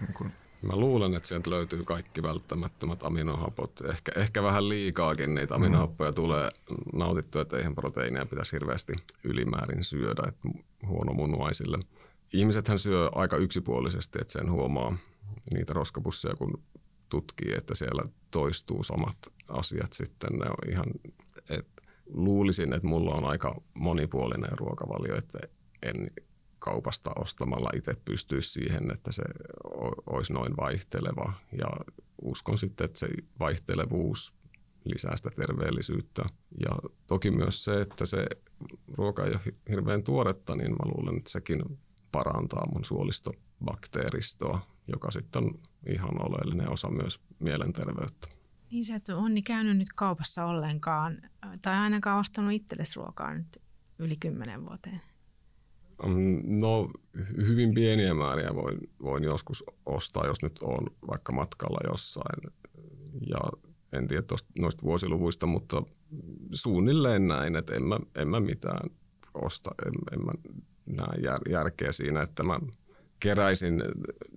niin 0.02 0.32
Mä 0.62 0.76
luulen, 0.76 1.14
että 1.14 1.30
sieltä 1.30 1.50
löytyy 1.50 1.84
kaikki 1.84 2.24
välttämättömät 2.24 3.04
aminohapot. 3.04 3.82
Ehkä, 3.90 4.12
ehkä 4.16 4.44
vähän 4.44 4.70
liikaakin 4.70 5.36
niitä 5.36 5.58
mm. 5.58 5.64
aminohappoja 5.64 6.14
tulee 6.14 6.50
nautittua, 6.94 7.42
että 7.42 7.58
eihän 7.58 7.76
proteiineja 7.76 8.26
pitäisi 8.26 8.52
hirveästi 8.52 8.94
ylimäärin 9.24 9.84
syödä 9.84 10.24
että 10.28 10.50
huono 10.88 11.14
munuaisille. 11.14 11.80
Ihmisethän 12.34 12.80
syö 12.80 13.10
aika 13.16 13.38
yksipuolisesti, 13.38 14.20
että 14.22 14.34
sen 14.34 14.52
huomaa 14.52 14.98
niitä 15.54 15.74
roskapusseja, 15.74 16.34
kun 16.38 16.64
tutkii, 17.10 17.54
että 17.58 17.76
siellä 17.76 18.04
toistuu 18.32 18.84
samat 18.84 19.18
asiat 19.48 19.94
sitten. 19.94 20.40
Ne 20.40 20.46
on 20.46 20.72
ihan, 20.72 20.86
et 21.50 21.68
luulisin, 22.14 22.74
että 22.74 22.88
mulla 22.88 23.16
on 23.16 23.26
aika 23.26 23.62
monipuolinen 23.74 24.58
ruokavalio, 24.58 25.18
että 25.18 25.40
en 25.84 26.12
kaupasta 26.60 27.12
ostamalla 27.16 27.70
itse 27.76 27.94
pystyisi 28.06 28.50
siihen, 28.50 28.92
että 28.92 29.12
se 29.12 29.24
olisi 30.06 30.34
noin 30.34 30.58
vaihteleva. 30.58 31.34
Ja 31.52 31.68
uskon 32.22 32.58
sitten, 32.58 32.86
että 32.86 33.00
se 33.00 33.08
vaihtelevuus 33.40 34.36
lisää 34.86 35.18
sitä 35.18 35.30
terveellisyyttä. 35.30 36.24
Ja 36.60 36.90
toki 37.08 37.32
myös 37.32 37.64
se, 37.64 37.82
että 37.82 38.06
se 38.06 38.28
ruoka 38.98 39.26
ei 39.26 39.32
ole 39.32 39.56
hirveän 39.70 40.04
tuoretta, 40.04 40.56
niin 40.56 40.72
mä 40.72 40.92
luulen, 40.96 41.18
että 41.18 41.30
sekin 41.30 41.80
parantaa 42.12 42.72
mun 42.74 42.86
suolistobakteeristoa, 42.86 44.68
joka 44.88 45.12
sitten 45.12 45.44
on 45.44 45.60
ihan 45.88 46.28
oleellinen 46.28 46.72
osa 46.72 46.90
myös 46.92 47.22
mielenterveyttä. 47.40 48.28
Niin 48.72 48.86
sä 48.86 48.96
et 48.96 49.10
Onni 49.10 49.42
käynyt 49.42 49.78
nyt 49.78 49.94
kaupassa 49.96 50.46
ollenkaan, 50.46 51.22
tai 51.62 51.78
ainakaan 51.78 52.20
ostanut 52.20 52.54
itsellesi 52.54 53.00
ruokaa 53.00 53.34
nyt 53.34 53.58
yli 54.00 54.16
kymmenen 54.20 54.66
vuoteen. 54.66 55.02
No 56.44 56.90
hyvin 57.38 57.74
pieniä 57.74 58.14
määriä 58.14 58.56
voin, 58.56 58.78
voin 59.04 59.24
joskus 59.24 59.64
ostaa, 59.86 60.28
jos 60.28 60.42
nyt 60.42 60.60
on 60.62 60.88
vaikka 61.08 61.32
matkalla 61.32 61.90
jossain. 61.92 62.52
Ja 63.30 63.40
en 63.94 64.08
tiedä 64.08 64.22
tosta, 64.22 64.50
noista 64.60 64.84
vuosiluvuista, 64.84 65.46
mutta 65.46 65.84
suunnilleen 66.52 67.28
näin, 67.28 67.56
että 67.56 67.76
en 67.76 67.84
mä, 67.84 68.00
en 68.16 68.28
mä 68.28 68.40
mitään 68.40 68.90
osta. 69.34 69.70
En, 69.86 69.94
en 70.12 70.26
mä 70.26 70.32
näe 70.86 71.22
jär, 71.24 71.40
järkeä 71.50 71.92
siinä, 71.92 72.22
että 72.22 72.44
mä 72.44 72.60
keräisin 73.20 73.84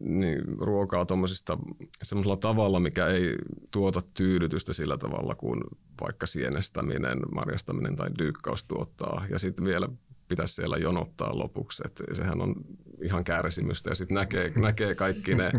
niin, 0.01 0.41
ruokaa 0.59 1.07
tuommoisista 1.07 1.59
semmoisella 2.03 2.37
tavalla, 2.37 2.81
mikä 2.81 3.07
ei 3.07 3.37
tuota 3.71 4.03
tyydytystä 4.15 4.73
sillä 4.73 4.99
tavalla 4.99 5.35
kuin 5.35 5.61
vaikka 6.01 6.27
sienestäminen, 6.27 7.19
marjastaminen 7.35 7.97
tai 7.97 8.11
dyykkaus 8.19 8.65
tuottaa. 8.65 9.27
Ja 9.31 9.39
sitten 9.39 9.65
vielä 9.65 9.89
pitäisi 10.33 10.55
siellä 10.55 10.77
jonottaa 10.77 11.39
lopuksi. 11.39 11.83
Et 11.87 12.03
sehän 12.13 12.41
on 12.41 12.55
ihan 13.03 13.25
kärsimystä 13.25 13.91
ja 13.91 13.95
sitten 13.95 14.15
näkee, 14.15 14.53
näkee 14.57 14.95
kaikki 14.95 15.35
ne 15.35 15.53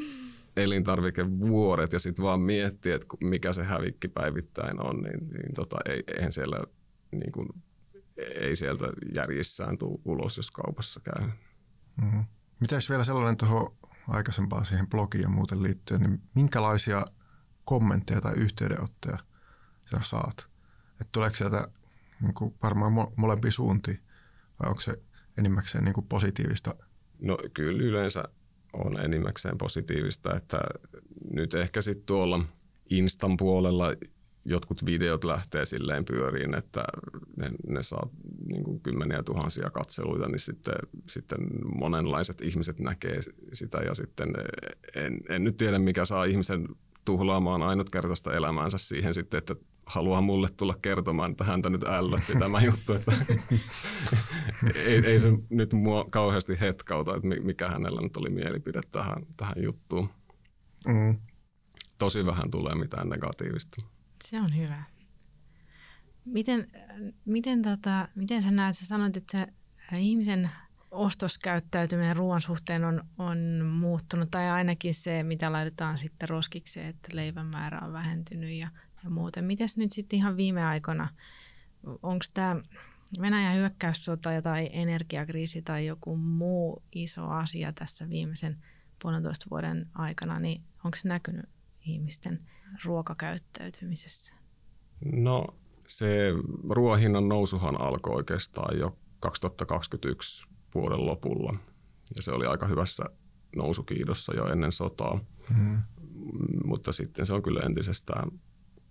elintarvikevuoret 0.64 1.92
ja 1.92 1.98
sitten 1.98 2.24
vaan 2.24 2.40
miettii, 2.40 2.92
että 2.92 3.06
mikä 3.20 3.52
se 3.52 3.64
hävikki 3.64 4.08
päivittäin 4.08 4.80
on, 4.80 5.02
niin, 5.02 5.28
niin 5.28 5.54
tota, 5.54 5.76
ei, 5.88 6.02
eihän 6.16 6.32
siellä 6.32 6.56
niin 7.10 7.32
kuin, 7.32 7.48
ei 8.40 8.56
sieltä 8.56 8.84
järjissään 9.14 9.78
tule 9.78 10.00
ulos, 10.04 10.36
jos 10.36 10.50
kaupassa 10.50 11.00
käy. 11.00 11.28
Mm-hmm. 12.02 12.24
Mitäs 12.60 12.90
vielä 12.90 13.04
sellainen 13.04 13.36
tuohon 13.36 13.76
aikaisempaan 14.08 14.64
siihen 14.64 14.88
blogiin 14.88 15.22
ja 15.22 15.28
muuten 15.28 15.62
liittyen, 15.62 16.00
niin 16.00 16.22
minkälaisia 16.34 17.02
kommentteja 17.64 18.20
tai 18.20 18.34
yhteydenottoja 18.34 19.18
sä 19.90 20.00
saat? 20.02 20.48
Että 20.90 21.08
tuleeko 21.12 21.36
sieltä 21.36 21.68
niin 22.20 22.34
kuin 22.34 22.54
varmaan 22.62 22.92
mo- 22.92 23.12
molempiin 23.16 23.52
suuntiin? 23.52 24.05
Vai 24.62 24.68
onko 24.68 24.80
se 24.80 24.94
enimmäkseen 25.38 25.84
niin 25.84 25.94
kuin 25.94 26.06
positiivista? 26.06 26.74
No 27.20 27.38
kyllä 27.54 27.82
yleensä 27.82 28.24
on 28.72 29.00
enimmäkseen 29.00 29.58
positiivista, 29.58 30.36
että 30.36 30.60
nyt 31.32 31.54
ehkä 31.54 31.82
sitten 31.82 32.06
tuolla 32.06 32.44
Instan 32.90 33.36
puolella 33.36 33.92
jotkut 34.44 34.86
videot 34.86 35.24
lähtee 35.24 35.64
silleen 35.64 36.04
pyöriin, 36.04 36.54
että 36.54 36.84
ne, 37.36 37.50
ne 37.68 37.82
saa 37.82 38.08
niin 38.48 38.64
kuin 38.64 38.80
kymmeniä 38.80 39.22
tuhansia 39.22 39.70
katseluita, 39.70 40.28
niin 40.28 40.40
sitten, 40.40 40.74
sitten 41.08 41.38
monenlaiset 41.78 42.40
ihmiset 42.40 42.80
näkee 42.80 43.20
sitä 43.52 43.78
ja 43.78 43.94
sitten 43.94 44.28
en, 44.94 45.20
en 45.28 45.44
nyt 45.44 45.56
tiedä, 45.56 45.78
mikä 45.78 46.04
saa 46.04 46.24
ihmisen 46.24 46.68
tuhlaamaan 47.04 47.62
ainutkertaista 47.62 48.36
elämäänsä 48.36 48.78
siihen 48.78 49.14
sitten, 49.14 49.38
että 49.38 49.56
haluaa 49.86 50.20
mulle 50.20 50.48
tulla 50.56 50.74
kertomaan, 50.82 51.30
että 51.30 51.44
häntä 51.44 51.70
nyt 51.70 51.84
ällötti 51.84 52.32
tämä 52.38 52.60
juttu. 52.60 52.92
Että 52.92 53.12
ei, 54.86 55.06
ei 55.06 55.18
se 55.18 55.28
nyt 55.50 55.72
mua 55.72 56.06
kauheasti 56.10 56.60
hetkauta, 56.60 57.16
että 57.16 57.28
mikä 57.28 57.68
hänellä 57.68 58.00
nyt 58.00 58.16
oli 58.16 58.30
mielipide 58.30 58.80
tähän, 58.92 59.26
tähän 59.36 59.62
juttuun. 59.62 60.10
Mm. 60.86 61.18
Tosi 61.98 62.26
vähän 62.26 62.50
tulee 62.50 62.74
mitään 62.74 63.08
negatiivista. 63.08 63.84
Se 64.24 64.40
on 64.40 64.56
hyvä. 64.56 64.82
Miten, 66.24 66.70
miten, 67.24 67.62
tota, 67.62 68.08
miten 68.14 68.42
sä 68.42 68.50
näet, 68.50 68.76
sä 68.76 68.86
sanoit, 68.86 69.16
että 69.16 69.46
se 69.90 69.98
ihmisen 69.98 70.50
ostoskäyttäytyminen 70.90 72.16
ruoan 72.16 72.40
suhteen 72.40 72.84
on, 72.84 73.04
on 73.18 73.38
muuttunut, 73.64 74.30
tai 74.30 74.50
ainakin 74.50 74.94
se, 74.94 75.22
mitä 75.22 75.52
laitetaan 75.52 75.98
sitten 75.98 76.28
roskikseen, 76.28 76.86
että 76.86 77.08
leivän 77.12 77.46
määrä 77.46 77.80
on 77.80 77.92
vähentynyt 77.92 78.50
ja, 78.50 78.68
ja 79.04 79.10
muuten. 79.10 79.44
Mites 79.44 79.76
nyt 79.76 79.92
sitten 79.92 80.16
ihan 80.16 80.36
viime 80.36 80.64
aikoina, 80.64 81.08
onko 81.84 82.24
tämä 82.34 82.56
Venäjän 83.20 83.56
hyökkäyssota 83.56 84.42
tai 84.42 84.70
energiakriisi 84.72 85.62
tai 85.62 85.86
joku 85.86 86.16
muu 86.16 86.82
iso 86.92 87.28
asia 87.28 87.72
tässä 87.72 88.08
viimeisen 88.08 88.64
puolentoista 89.02 89.46
vuoden 89.50 89.90
aikana, 89.94 90.40
niin 90.40 90.62
onko 90.84 90.96
se 90.96 91.08
näkynyt 91.08 91.46
ihmisten 91.86 92.46
ruokakäyttäytymisessä? 92.84 94.34
No 95.12 95.46
se 95.86 96.28
ruoahinnan 96.68 97.28
nousuhan 97.28 97.80
alkoi 97.80 98.14
oikeastaan 98.14 98.78
jo 98.78 98.98
2021 99.20 100.46
vuoden 100.74 101.06
lopulla. 101.06 101.56
Ja 102.16 102.22
se 102.22 102.30
oli 102.30 102.46
aika 102.46 102.66
hyvässä 102.66 103.04
nousukiidossa 103.56 104.36
jo 104.36 104.46
ennen 104.46 104.72
sotaa. 104.72 105.20
Mm. 105.56 105.82
Mutta 106.64 106.92
sitten 106.92 107.26
se 107.26 107.32
on 107.32 107.42
kyllä 107.42 107.60
entisestään 107.60 108.30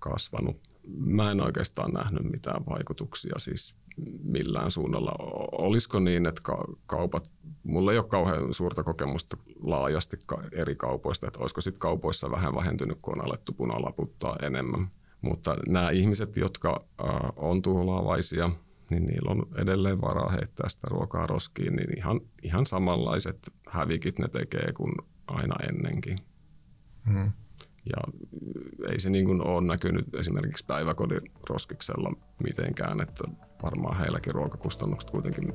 kasvanut. 0.10 0.70
Mä 0.98 1.32
en 1.32 1.42
oikeastaan 1.42 1.92
nähnyt 1.92 2.32
mitään 2.32 2.66
vaikutuksia 2.70 3.34
siis 3.38 3.76
millään 4.24 4.72
suunnalla. 4.72 5.12
Olisiko 5.52 6.00
niin, 6.00 6.26
että 6.26 6.42
kaupat, 6.86 7.32
mulla 7.64 7.92
ei 7.92 7.98
ole 7.98 8.08
kauhean 8.08 8.54
suurta 8.54 8.84
kokemusta 8.84 9.38
laajasti 9.60 10.18
eri 10.52 10.76
kaupoista, 10.76 11.28
että 11.28 11.40
olisiko 11.40 11.62
sitten 11.62 11.80
kaupoissa 11.80 12.32
vähän 12.32 12.56
vähentynyt, 12.56 12.98
kun 13.02 13.20
on 13.20 13.26
alettu 13.26 13.54
punalaputtaa 13.54 14.36
enemmän. 14.44 14.88
Mutta 15.22 15.56
nämä 15.68 15.90
ihmiset, 15.90 16.38
jotka 16.38 16.86
on 17.36 17.62
tuholaavaisia– 17.62 18.50
niin 18.90 19.06
niillä 19.06 19.32
on 19.32 19.46
edelleen 19.62 20.02
varaa 20.02 20.30
heittää 20.30 20.70
sitä 20.70 20.88
ruokaa 20.90 21.28
roskiin, 21.28 21.76
niin 21.76 21.98
ihan, 21.98 22.22
ihan 22.44 22.66
samanlaiset 22.66 23.54
hävikit 23.70 24.20
ne 24.20 24.28
tekee 24.28 24.74
kuin 24.74 24.92
aina 25.28 25.56
ennenkin. 25.70 26.18
Hmm. 27.08 27.32
Ja 27.86 28.14
ei 28.92 29.00
se 29.00 29.10
niin 29.10 29.26
kuin 29.26 29.48
ole 29.48 29.62
näkynyt 29.62 30.16
esimerkiksi 30.16 30.66
päiväkodin 30.66 31.22
roskiksella 31.50 32.14
mitenkään, 32.44 33.02
että 33.02 33.24
varmaan 33.64 33.98
heilläkin 33.98 34.36
ruokakustannukset 34.36 35.10
kuitenkin 35.10 35.54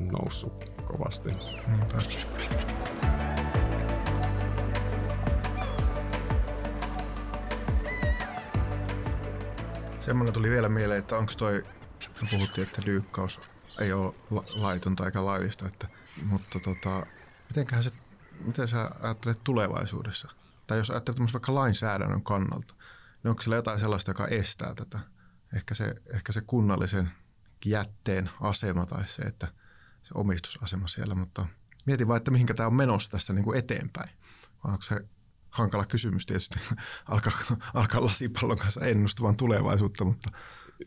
noussut 0.00 0.70
kovasti. 0.84 1.30
Niinpä. 1.66 2.02
Semmoinen 9.98 10.34
tuli 10.34 10.50
vielä 10.50 10.68
mieleen, 10.68 10.98
että 10.98 11.18
onko 11.18 11.32
toi 11.38 11.62
me 12.22 12.28
puhuttiin, 12.30 12.66
että 12.66 12.82
lyykkaus 12.84 13.40
ei 13.80 13.92
ole 13.92 14.14
laitonta 14.54 15.06
eikä 15.06 15.24
laillista, 15.24 15.66
että, 15.66 15.88
mutta 16.22 16.60
tota, 16.60 17.06
mitenköhän 17.48 17.84
se, 17.84 17.90
miten 18.40 18.68
sä 18.68 18.90
ajattelet 19.02 19.40
tulevaisuudessa? 19.44 20.28
Tai 20.66 20.78
jos 20.78 20.90
ajattelet 20.90 21.32
vaikka 21.32 21.54
lainsäädännön 21.54 22.22
kannalta, 22.22 22.74
niin 23.22 23.30
onko 23.30 23.42
sillä 23.42 23.56
jotain 23.56 23.80
sellaista, 23.80 24.10
joka 24.10 24.26
estää 24.26 24.74
tätä? 24.74 25.00
Ehkä 25.56 25.74
se, 25.74 25.94
ehkä 26.14 26.32
se 26.32 26.40
kunnallisen 26.46 27.10
jätteen 27.64 28.30
asema 28.40 28.86
tai 28.86 29.08
se, 29.08 29.22
että 29.22 29.48
se 30.02 30.12
omistusasema 30.14 30.88
siellä, 30.88 31.14
mutta 31.14 31.46
mietin 31.86 32.08
vaan, 32.08 32.16
että 32.16 32.30
mihinkä 32.30 32.54
tämä 32.54 32.66
on 32.66 32.74
menossa 32.74 33.10
tästä 33.10 33.32
niin 33.32 33.44
kuin 33.44 33.58
eteenpäin. 33.58 34.10
Vai 34.64 34.72
onko 34.72 34.82
se 34.82 35.00
hankala 35.50 35.86
kysymys 35.86 36.26
tietysti 36.26 36.58
alkaa, 37.10 37.32
alkaa 37.74 38.04
lasipallon 38.04 38.58
kanssa 38.58 38.86
ennustavan 38.86 39.36
tulevaisuutta, 39.36 40.04
mutta 40.04 40.30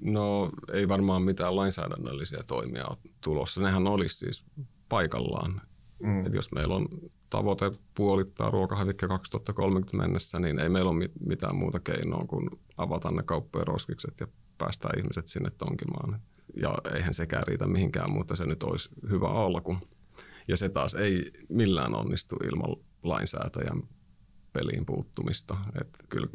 No 0.02 0.52
ei 0.74 0.88
varmaan 0.88 1.22
mitään 1.22 1.56
lainsäädännöllisiä 1.56 2.44
toimia 2.48 2.88
ole 2.88 2.98
tulossa. 3.22 3.62
Nehän 3.62 3.88
olisi 3.88 4.16
siis 4.16 4.46
paikallaan. 4.90 5.62
Mm. 6.04 6.26
Et 6.26 6.34
jos 6.34 6.52
meillä 6.52 6.76
on 6.76 6.88
tavoite 7.30 7.72
puolittaa 7.96 8.52
ruokahävikki 8.52 9.08
2030 9.08 9.98
mennessä, 9.98 10.40
niin 10.40 10.60
ei 10.60 10.70
meillä 10.70 10.92
ole 10.92 11.10
mitään 11.26 11.56
muuta 11.56 11.80
keinoa 11.80 12.26
kuin 12.28 12.50
avata 12.78 13.12
ne 13.12 13.24
kauppojen 13.24 13.68
roskikset 13.68 14.20
ja 14.20 14.28
päästää 14.58 14.92
ihmiset 14.98 15.28
sinne 15.28 15.50
tonkimaan. 15.50 16.22
Ja 16.62 16.78
eihän 16.96 17.14
sekään 17.14 17.48
riitä 17.48 17.68
mihinkään, 17.68 18.12
mutta 18.12 18.36
se 18.36 18.46
nyt 18.46 18.64
olisi 18.64 18.90
hyvä 19.10 19.28
alku. 19.28 19.78
Ja 20.48 20.58
se 20.58 20.70
taas 20.70 20.94
ei 20.94 21.32
millään 21.50 21.96
onnistu 21.96 22.36
ilman 22.36 22.76
lainsäätäjän 23.04 23.84
peliin 24.54 24.86
puuttumista. 24.86 25.58
Että 25.82 26.00
kyllä 26.10 26.28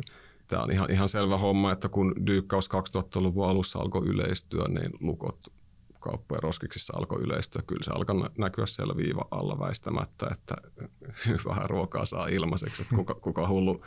tämä 0.46 0.62
on 0.62 0.70
ihan, 0.70 0.90
ihan 0.90 1.08
selvä 1.08 1.38
homma, 1.38 1.72
että 1.72 1.88
kun 1.88 2.14
dyykkaus 2.26 2.68
2000-luvun 2.96 3.48
alussa 3.48 3.78
alkoi 3.78 4.06
yleistyä, 4.06 4.68
niin 4.68 4.90
lukot 5.00 5.40
kauppojen 6.04 6.42
roskiksissa 6.42 6.92
alkoi 6.96 7.22
yleistyä. 7.22 7.62
Kyllä 7.66 7.84
se 7.84 7.90
alkoi 7.90 8.30
näkyä 8.38 8.66
siellä 8.66 8.96
viiva 8.96 9.28
alla 9.30 9.58
väistämättä, 9.58 10.26
että 10.32 10.54
vähän 11.50 11.70
ruokaa 11.70 12.06
saa 12.06 12.26
ilmaiseksi. 12.26 12.82
Että 12.82 12.96
kuka, 12.96 13.14
kuka 13.14 13.48
hullu 13.48 13.84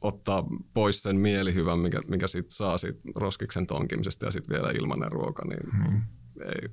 ottaa 0.00 0.44
pois 0.74 1.02
sen 1.02 1.16
mielihyvän, 1.16 1.78
mikä, 1.78 2.00
mikä 2.08 2.26
sit 2.26 2.50
saa 2.50 2.78
siitä 2.78 3.00
roskiksen 3.16 3.66
tonkimisesta 3.66 4.26
ja 4.26 4.30
sitten 4.30 4.56
vielä 4.56 4.70
ilmanen 4.70 5.12
ruoka, 5.12 5.44
niin 5.44 5.86
hmm. 5.86 6.02
ei, 6.44 6.68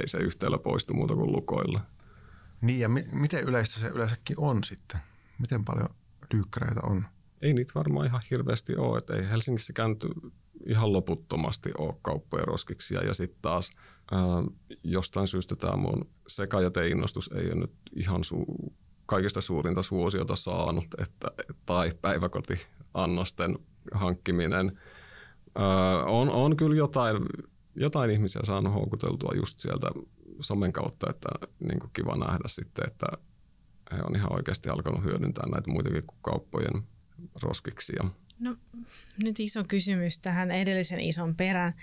ei 0.00 0.08
se 0.08 0.18
yhtälö 0.18 0.58
poistu 0.58 0.94
muuta 0.94 1.14
kuin 1.14 1.32
lukoilla. 1.32 1.80
Niin 2.60 2.80
ja 2.80 2.88
mi- 2.88 3.08
miten 3.12 3.44
yleistä 3.44 3.80
se 3.80 3.88
yleensäkin 3.88 4.36
on 4.40 4.64
sitten? 4.64 5.00
Miten 5.38 5.64
paljon 5.64 5.88
dyykkäreitä 6.34 6.80
on? 6.82 7.04
ei 7.42 7.54
niitä 7.54 7.72
varmaan 7.74 8.06
ihan 8.06 8.20
hirveästi 8.30 8.76
ole. 8.76 8.98
Että 8.98 9.16
ei 9.16 9.28
Helsingissä 9.28 9.72
käänty 9.72 10.08
ihan 10.66 10.92
loputtomasti 10.92 11.70
ole 11.78 11.94
kauppoja 12.02 12.44
roskiksia. 12.44 13.04
Ja 13.04 13.14
sitten 13.14 13.38
taas 13.42 13.70
ää, 14.12 14.20
jostain 14.84 15.28
syystä 15.28 15.56
tämä 15.56 15.76
mun 15.76 16.10
sekajäteinnostus 16.28 17.30
ei 17.34 17.46
ole 17.46 17.54
nyt 17.54 17.72
ihan 17.96 18.20
su- 18.20 18.72
kaikista 19.06 19.40
suurinta 19.40 19.82
suosiota 19.82 20.36
saanut, 20.36 20.86
että, 20.98 21.28
tai 21.66 21.92
päiväkotiannosten 22.02 23.58
hankkiminen. 23.92 24.80
Ää, 25.54 26.04
on, 26.04 26.30
on 26.30 26.56
kyllä 26.56 26.76
jotain, 26.76 27.16
jotain 27.74 28.10
ihmisiä 28.10 28.42
saanut 28.44 28.74
houkuteltua 28.74 29.32
just 29.36 29.58
sieltä 29.58 29.90
somen 30.40 30.72
kautta, 30.72 31.10
että 31.10 31.28
niin 31.60 31.80
kuin 31.80 31.90
kiva 31.92 32.16
nähdä 32.16 32.44
sitten, 32.46 32.86
että 32.86 33.06
he 33.92 34.02
on 34.02 34.16
ihan 34.16 34.32
oikeasti 34.32 34.68
alkanut 34.68 35.04
hyödyntää 35.04 35.44
näitä 35.50 35.70
muitakin 35.70 36.06
kuin 36.06 36.18
kauppojen 36.22 36.82
roskiksia? 37.42 38.04
No 38.38 38.56
nyt 39.22 39.40
iso 39.40 39.64
kysymys 39.64 40.18
tähän 40.18 40.50
edellisen 40.50 41.00
ison 41.00 41.36
perään. 41.36 41.74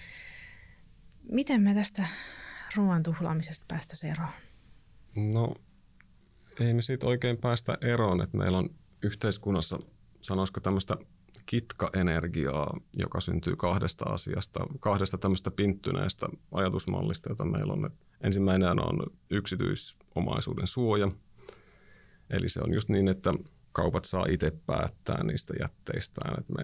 Miten 1.32 1.62
me 1.62 1.74
tästä 1.74 2.06
ruoan 2.76 3.04
tuhlaamisesta 3.04 3.66
päästä 3.68 4.08
eroon? 4.08 4.30
No 5.34 5.56
ei 6.60 6.74
me 6.74 6.82
siitä 6.82 7.08
oikein 7.08 7.38
päästä 7.38 7.78
eroon, 7.82 8.22
että 8.22 8.38
meillä 8.38 8.58
on 8.58 8.70
yhteiskunnassa, 9.04 9.80
sanoisiko 10.22 10.60
tämmöistä 10.60 10.98
kitkaenergiaa, 11.46 12.80
joka 12.98 13.22
syntyy 13.22 13.56
kahdesta 13.56 14.06
asiasta, 14.10 14.68
kahdesta 14.80 15.18
tämmöistä 15.18 15.52
pinttyneestä 15.52 16.28
ajatusmallista, 16.52 17.30
jota 17.30 17.46
meillä 17.46 17.74
on. 17.74 17.90
Ensimmäinen 18.22 18.70
on 18.70 19.00
yksityisomaisuuden 19.30 20.68
suoja. 20.68 21.12
Eli 22.30 22.50
se 22.50 22.62
on 22.62 22.74
just 22.74 22.90
niin, 22.90 23.08
että 23.08 23.34
kaupat 23.74 24.06
saa 24.06 24.26
itse 24.30 24.52
päättää 24.66 25.24
niistä 25.24 25.54
jätteistään. 25.60 26.36
Et 26.40 26.50
me, 26.50 26.64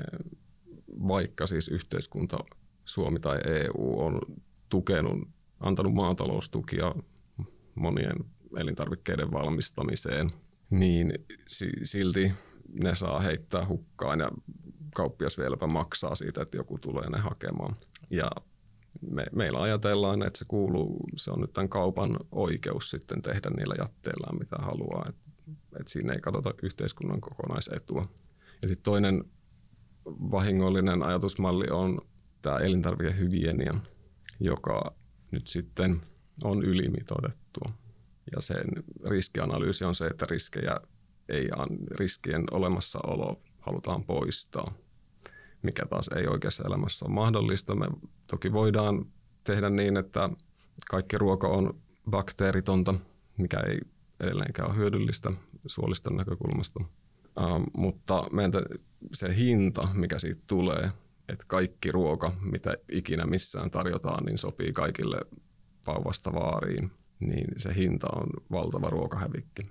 vaikka 1.07 1.47
siis 1.47 1.67
yhteiskunta, 1.67 2.37
Suomi 2.85 3.19
tai 3.19 3.39
EU 3.45 3.99
on 3.99 4.21
tukenut, 4.69 5.29
antanut 5.59 5.93
maataloustukia 5.93 6.95
monien 7.75 8.15
elintarvikkeiden 8.57 9.31
valmistamiseen, 9.31 10.29
niin 10.69 11.13
silti 11.83 12.31
ne 12.83 12.95
saa 12.95 13.19
heittää 13.19 13.65
hukkaan 13.67 14.19
ja 14.19 14.31
kauppias 14.95 15.37
vieläpä 15.37 15.67
maksaa 15.67 16.15
siitä, 16.15 16.41
että 16.41 16.57
joku 16.57 16.77
tulee 16.77 17.09
ne 17.09 17.17
hakemaan. 17.17 17.75
Ja 18.09 18.31
me, 19.01 19.25
meillä 19.35 19.61
ajatellaan, 19.61 20.23
että 20.23 20.39
se 20.39 20.45
kuuluu, 20.47 20.99
se 21.15 21.31
on 21.31 21.41
nyt 21.41 21.53
tämän 21.53 21.69
kaupan 21.69 22.17
oikeus 22.31 22.89
sitten 22.91 23.21
tehdä 23.21 23.49
niillä 23.49 23.75
jätteillään 23.79 24.39
mitä 24.39 24.55
haluaa. 24.59 25.05
Et 25.09 25.15
että 25.79 25.91
siinä 25.91 26.13
ei 26.13 26.19
katsota 26.19 26.53
yhteiskunnan 26.63 27.21
kokonaisetua. 27.21 28.07
Ja 28.61 28.67
sitten 28.67 28.83
toinen 28.83 29.23
vahingollinen 30.05 31.03
ajatusmalli 31.03 31.65
on 31.71 32.01
tämä 32.41 32.57
elintarvikehygienia, 32.57 33.73
joka 34.39 34.95
nyt 35.31 35.47
sitten 35.47 36.01
on 36.43 36.63
ylimitoitettu. 36.63 37.59
Ja 38.35 38.41
sen 38.41 38.65
riskianalyysi 39.09 39.85
on 39.85 39.95
se, 39.95 40.07
että 40.07 40.25
riskejä 40.29 40.77
ei, 41.29 41.49
riskien 41.99 42.43
olemassaolo 42.51 43.41
halutaan 43.59 44.03
poistaa, 44.03 44.73
mikä 45.61 45.85
taas 45.85 46.07
ei 46.15 46.27
oikeassa 46.27 46.63
elämässä 46.67 47.05
ole 47.05 47.13
mahdollista. 47.13 47.75
Me 47.75 47.87
toki 48.27 48.53
voidaan 48.53 49.05
tehdä 49.43 49.69
niin, 49.69 49.97
että 49.97 50.29
kaikki 50.89 51.17
ruoka 51.17 51.47
on 51.47 51.81
bakteeritonta, 52.09 52.95
mikä 53.37 53.59
ei 53.59 53.79
edelleenkään 54.19 54.69
ole 54.69 54.77
hyödyllistä 54.77 55.31
suoliston 55.65 56.15
näkökulmasta. 56.15 56.79
Uh, 56.79 57.63
mutta 57.77 58.27
meidän 58.31 58.63
se 59.13 59.35
hinta, 59.35 59.87
mikä 59.93 60.19
siitä 60.19 60.41
tulee, 60.47 60.91
että 61.29 61.45
kaikki 61.47 61.91
ruoka, 61.91 62.31
mitä 62.41 62.77
ikinä 62.91 63.25
missään 63.25 63.71
tarjotaan, 63.71 64.25
niin 64.25 64.37
sopii 64.37 64.73
kaikille 64.73 65.17
vauvasta 65.87 66.33
vaariin, 66.33 66.91
niin 67.19 67.47
se 67.57 67.75
hinta 67.75 68.07
on 68.15 68.29
valtava 68.51 68.89
ruokahävikki. 68.89 69.61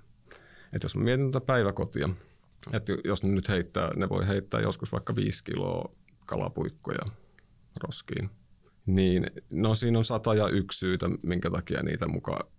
Et 0.73 0.83
jos 0.83 0.95
mä 0.95 1.03
mietin 1.03 1.31
tätä 1.31 1.45
päiväkotia, 1.45 2.09
että 2.73 2.93
jos 3.03 3.23
ne 3.23 3.29
nyt 3.29 3.49
heittää, 3.49 3.89
ne 3.95 4.09
voi 4.09 4.27
heittää 4.27 4.61
joskus 4.61 4.91
vaikka 4.91 5.15
viisi 5.15 5.43
kiloa 5.43 5.95
kalapuikkoja 6.25 7.05
roskiin, 7.83 8.29
niin 8.85 9.25
no 9.51 9.75
siinä 9.75 9.97
on 9.97 10.05
sata 10.05 10.33
ja 10.33 10.47
yksi 10.47 10.79
syytä, 10.79 11.09
minkä 11.23 11.49
takia 11.49 11.83
niitä 11.83 12.07
mukaan 12.07 12.51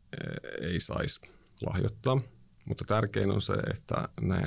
ei 0.61 0.81
saisi 0.81 1.21
lahjoittaa. 1.67 2.21
Mutta 2.65 2.85
tärkein 2.85 3.31
on 3.31 3.43
se, 3.43 3.53
että 3.53 4.09
ne 4.21 4.43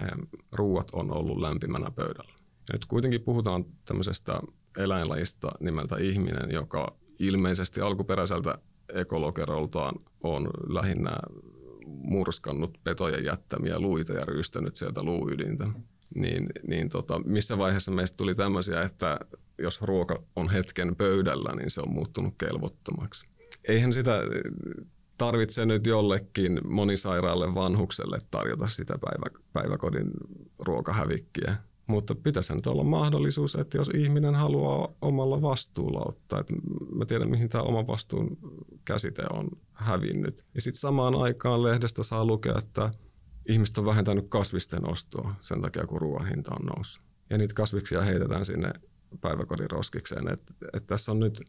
ruuat 0.55 0.89
on 0.93 1.17
ollut 1.17 1.37
lämpimänä 1.37 1.91
pöydällä. 1.91 2.33
Ja 2.69 2.73
nyt 2.73 2.85
kuitenkin 2.85 3.21
puhutaan 3.21 3.65
tämmöisestä 3.85 4.39
eläinlajista 4.77 5.51
nimeltä 5.59 5.95
ihminen, 5.99 6.51
joka 6.51 6.95
ilmeisesti 7.19 7.81
alkuperäiseltä 7.81 8.57
ekologeroltaan 8.93 9.95
on 10.23 10.49
lähinnä 10.67 11.17
murskannut 11.85 12.79
petojen 12.83 13.25
jättämiä 13.25 13.79
luita 13.79 14.13
ja 14.13 14.25
ryystänyt 14.27 14.75
sieltä 14.75 15.03
luuydintä. 15.03 15.67
Niin, 16.15 16.49
niin 16.67 16.89
tota, 16.89 17.19
missä 17.19 17.57
vaiheessa 17.57 17.91
meistä 17.91 18.17
tuli 18.17 18.35
tämmöisiä, 18.35 18.81
että 18.81 19.19
jos 19.57 19.81
ruoka 19.81 20.23
on 20.35 20.49
hetken 20.49 20.95
pöydällä, 20.95 21.55
niin 21.55 21.69
se 21.69 21.81
on 21.81 21.93
muuttunut 21.93 22.33
kelvottomaksi. 22.37 23.27
Eihän 23.67 23.93
sitä 23.93 24.21
tarvitse 25.25 25.65
nyt 25.65 25.87
jollekin 25.87 26.61
monisairaalle 26.67 27.55
vanhukselle 27.55 28.17
tarjota 28.31 28.67
sitä 28.67 28.97
päivä, 28.97 29.39
päiväkodin 29.53 30.11
ruokahävikkiä. 30.59 31.55
Mutta 31.87 32.15
pitäisi 32.15 32.55
nyt 32.55 32.67
olla 32.67 32.83
mahdollisuus, 32.83 33.55
että 33.55 33.77
jos 33.77 33.89
ihminen 33.93 34.35
haluaa 34.35 34.93
omalla 35.01 35.41
vastuulla 35.41 36.01
ottaa, 36.05 36.39
että 36.39 36.53
mä 36.95 37.05
tiedän 37.05 37.29
mihin 37.29 37.49
tämä 37.49 37.61
oman 37.61 37.87
vastuun 37.87 38.37
käsite 38.85 39.23
on 39.33 39.47
hävinnyt. 39.73 40.45
Ja 40.55 40.61
sitten 40.61 40.79
samaan 40.79 41.15
aikaan 41.15 41.63
lehdestä 41.63 42.03
saa 42.03 42.25
lukea, 42.25 42.55
että 42.57 42.91
ihmiset 43.49 43.77
on 43.77 43.85
vähentänyt 43.85 44.25
kasvisten 44.29 44.89
ostoa 44.89 45.35
sen 45.41 45.61
takia, 45.61 45.87
kun 45.87 46.01
ruoan 46.01 46.27
hinta 46.27 46.51
on 46.59 46.65
noussut. 46.65 47.05
Ja 47.29 47.37
niitä 47.37 47.53
kasviksia 47.53 48.01
heitetään 48.01 48.45
sinne 48.45 48.73
päiväkodin 49.21 49.71
roskikseen. 49.71 50.27
Että 50.27 50.53
et 50.73 50.87
tässä 50.87 51.11
on 51.11 51.19
nyt 51.19 51.41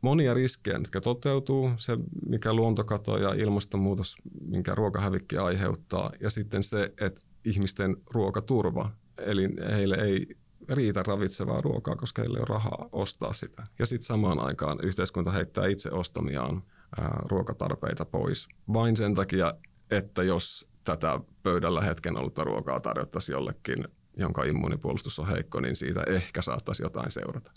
monia 0.00 0.34
riskejä, 0.34 0.78
mitkä 0.78 1.00
toteutuu, 1.00 1.70
se 1.76 1.98
mikä 2.26 2.52
luontokato 2.52 3.18
ja 3.18 3.34
ilmastonmuutos, 3.34 4.16
minkä 4.40 4.74
ruokahävikki 4.74 5.36
aiheuttaa, 5.36 6.12
ja 6.20 6.30
sitten 6.30 6.62
se, 6.62 6.92
että 7.00 7.20
ihmisten 7.44 7.96
ruokaturva, 8.14 8.90
eli 9.18 9.48
heille 9.70 9.96
ei 9.96 10.36
riitä 10.68 11.02
ravitsevaa 11.02 11.60
ruokaa, 11.60 11.96
koska 11.96 12.22
heille 12.22 12.38
ei 12.38 12.42
ole 12.42 12.48
rahaa 12.48 12.88
ostaa 12.92 13.32
sitä. 13.32 13.66
Ja 13.78 13.86
sitten 13.86 14.06
samaan 14.06 14.40
aikaan 14.40 14.78
yhteiskunta 14.82 15.30
heittää 15.30 15.66
itse 15.66 15.90
ostamiaan 15.90 16.62
ää, 17.00 17.20
ruokatarpeita 17.30 18.04
pois 18.04 18.48
vain 18.72 18.96
sen 18.96 19.14
takia, 19.14 19.54
että 19.90 20.22
jos 20.22 20.68
tätä 20.84 21.20
pöydällä 21.42 21.80
hetken 21.80 22.16
ollutta 22.16 22.44
ruokaa 22.44 22.80
tarjottaisiin 22.80 23.34
jollekin, 23.34 23.88
jonka 24.18 24.44
immunipuolustus 24.44 25.18
on 25.18 25.28
heikko, 25.28 25.60
niin 25.60 25.76
siitä 25.76 26.02
ehkä 26.06 26.42
saattaisi 26.42 26.82
jotain 26.82 27.10
seurata. 27.10 27.52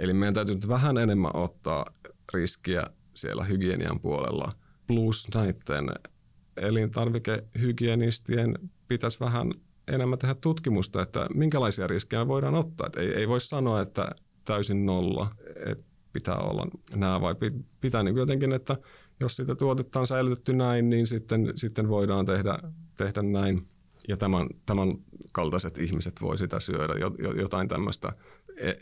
Eli 0.00 0.12
meidän 0.12 0.34
täytyy 0.34 0.54
nyt 0.54 0.68
vähän 0.68 0.98
enemmän 0.98 1.36
ottaa 1.36 1.86
riskiä 2.34 2.82
siellä 3.14 3.44
hygienian 3.44 4.00
puolella. 4.00 4.52
Plus 4.86 5.28
näiden 5.34 5.88
elintarvikehygienistien 6.56 8.58
pitäisi 8.88 9.20
vähän 9.20 9.52
enemmän 9.92 10.18
tehdä 10.18 10.34
tutkimusta, 10.34 11.02
että 11.02 11.26
minkälaisia 11.34 11.86
riskejä 11.86 12.28
voidaan 12.28 12.54
ottaa. 12.54 12.88
Ei, 12.96 13.14
ei 13.14 13.28
voi 13.28 13.40
sanoa, 13.40 13.80
että 13.80 14.10
täysin 14.44 14.86
nolla, 14.86 15.30
että 15.66 15.84
pitää 16.12 16.36
olla 16.36 16.66
nämä, 16.94 17.20
vai 17.20 17.34
pitää 17.80 18.02
niin 18.02 18.16
jotenkin, 18.16 18.52
että 18.52 18.76
jos 19.20 19.36
sitä 19.36 19.54
tuotetta 19.54 20.00
on 20.00 20.06
säilytetty 20.06 20.52
näin, 20.52 20.90
niin 20.90 21.06
sitten, 21.06 21.52
sitten 21.54 21.88
voidaan 21.88 22.26
tehdä, 22.26 22.58
tehdä 22.96 23.22
näin. 23.22 23.68
Ja 24.08 24.16
tämän, 24.16 24.46
tämän 24.66 24.88
kaltaiset 25.32 25.78
ihmiset 25.78 26.20
voi 26.20 26.38
sitä 26.38 26.60
syödä, 26.60 26.94
jotain 27.36 27.68
tämmöistä 27.68 28.12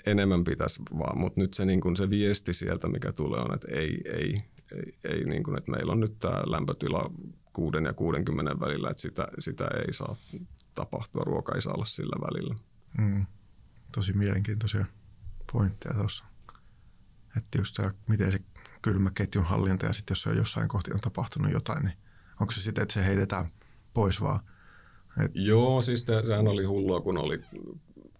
enemmän 0.07 0.45
pitäisi 0.45 0.83
vaan, 0.99 1.19
mutta 1.19 1.41
nyt 1.41 1.55
se, 1.55 1.65
niin 1.65 1.81
kuin 1.81 1.97
se 1.97 2.11
viesti 2.11 2.53
sieltä, 2.53 2.89
mikä 2.89 3.13
tulee 3.13 3.41
on, 3.41 3.55
että 3.55 3.73
ei, 3.73 4.01
ei, 4.05 4.43
ei, 4.73 4.99
ei 5.05 5.25
niin 5.25 5.43
kuin, 5.43 5.59
että 5.59 5.71
meillä 5.71 5.93
on 5.93 6.01
nyt 6.01 6.19
tämä 6.19 6.43
lämpötila 6.47 7.11
6 7.53 7.79
ja 7.85 7.93
60 7.93 8.61
välillä, 8.61 8.91
että 8.91 9.01
sitä, 9.01 9.29
sitä 9.39 9.69
ei 9.87 9.93
saa 9.93 10.17
tapahtua, 10.75 11.23
ruoka 11.27 11.55
ei 11.55 11.63
saa 11.63 11.75
olla 11.75 11.85
sillä 11.85 12.17
välillä. 12.21 12.55
Mm. 12.99 13.27
Tosi 13.95 14.13
mielenkiintoisia 14.13 14.85
pointteja 15.53 15.95
tuossa. 15.95 16.25
Että 17.37 17.59
just 17.59 17.75
tämä, 17.77 17.91
miten 18.09 18.33
se 18.33 18.39
kylmäketjun 18.83 19.45
hallinta 19.45 19.87
ja 19.87 19.93
sitten 19.93 20.13
jos 20.13 20.23
se 20.23 20.31
on 20.31 20.37
jossain 20.37 20.69
kohti 20.69 20.93
on 20.93 20.99
tapahtunut 21.03 21.53
jotain, 21.53 21.85
niin 21.85 21.97
onko 22.41 22.53
se 22.53 22.61
sitten, 22.61 22.83
että 22.83 22.95
se 22.95 23.05
heitetään 23.05 23.47
pois 23.95 24.21
vaan? 24.21 24.41
Et... 25.25 25.31
Joo, 25.35 25.83
siis 25.83 26.05
te, 26.05 26.23
sehän 26.23 26.49
oli 26.49 26.65
hullua, 26.65 27.01
kun 27.01 27.19
oli 27.19 27.41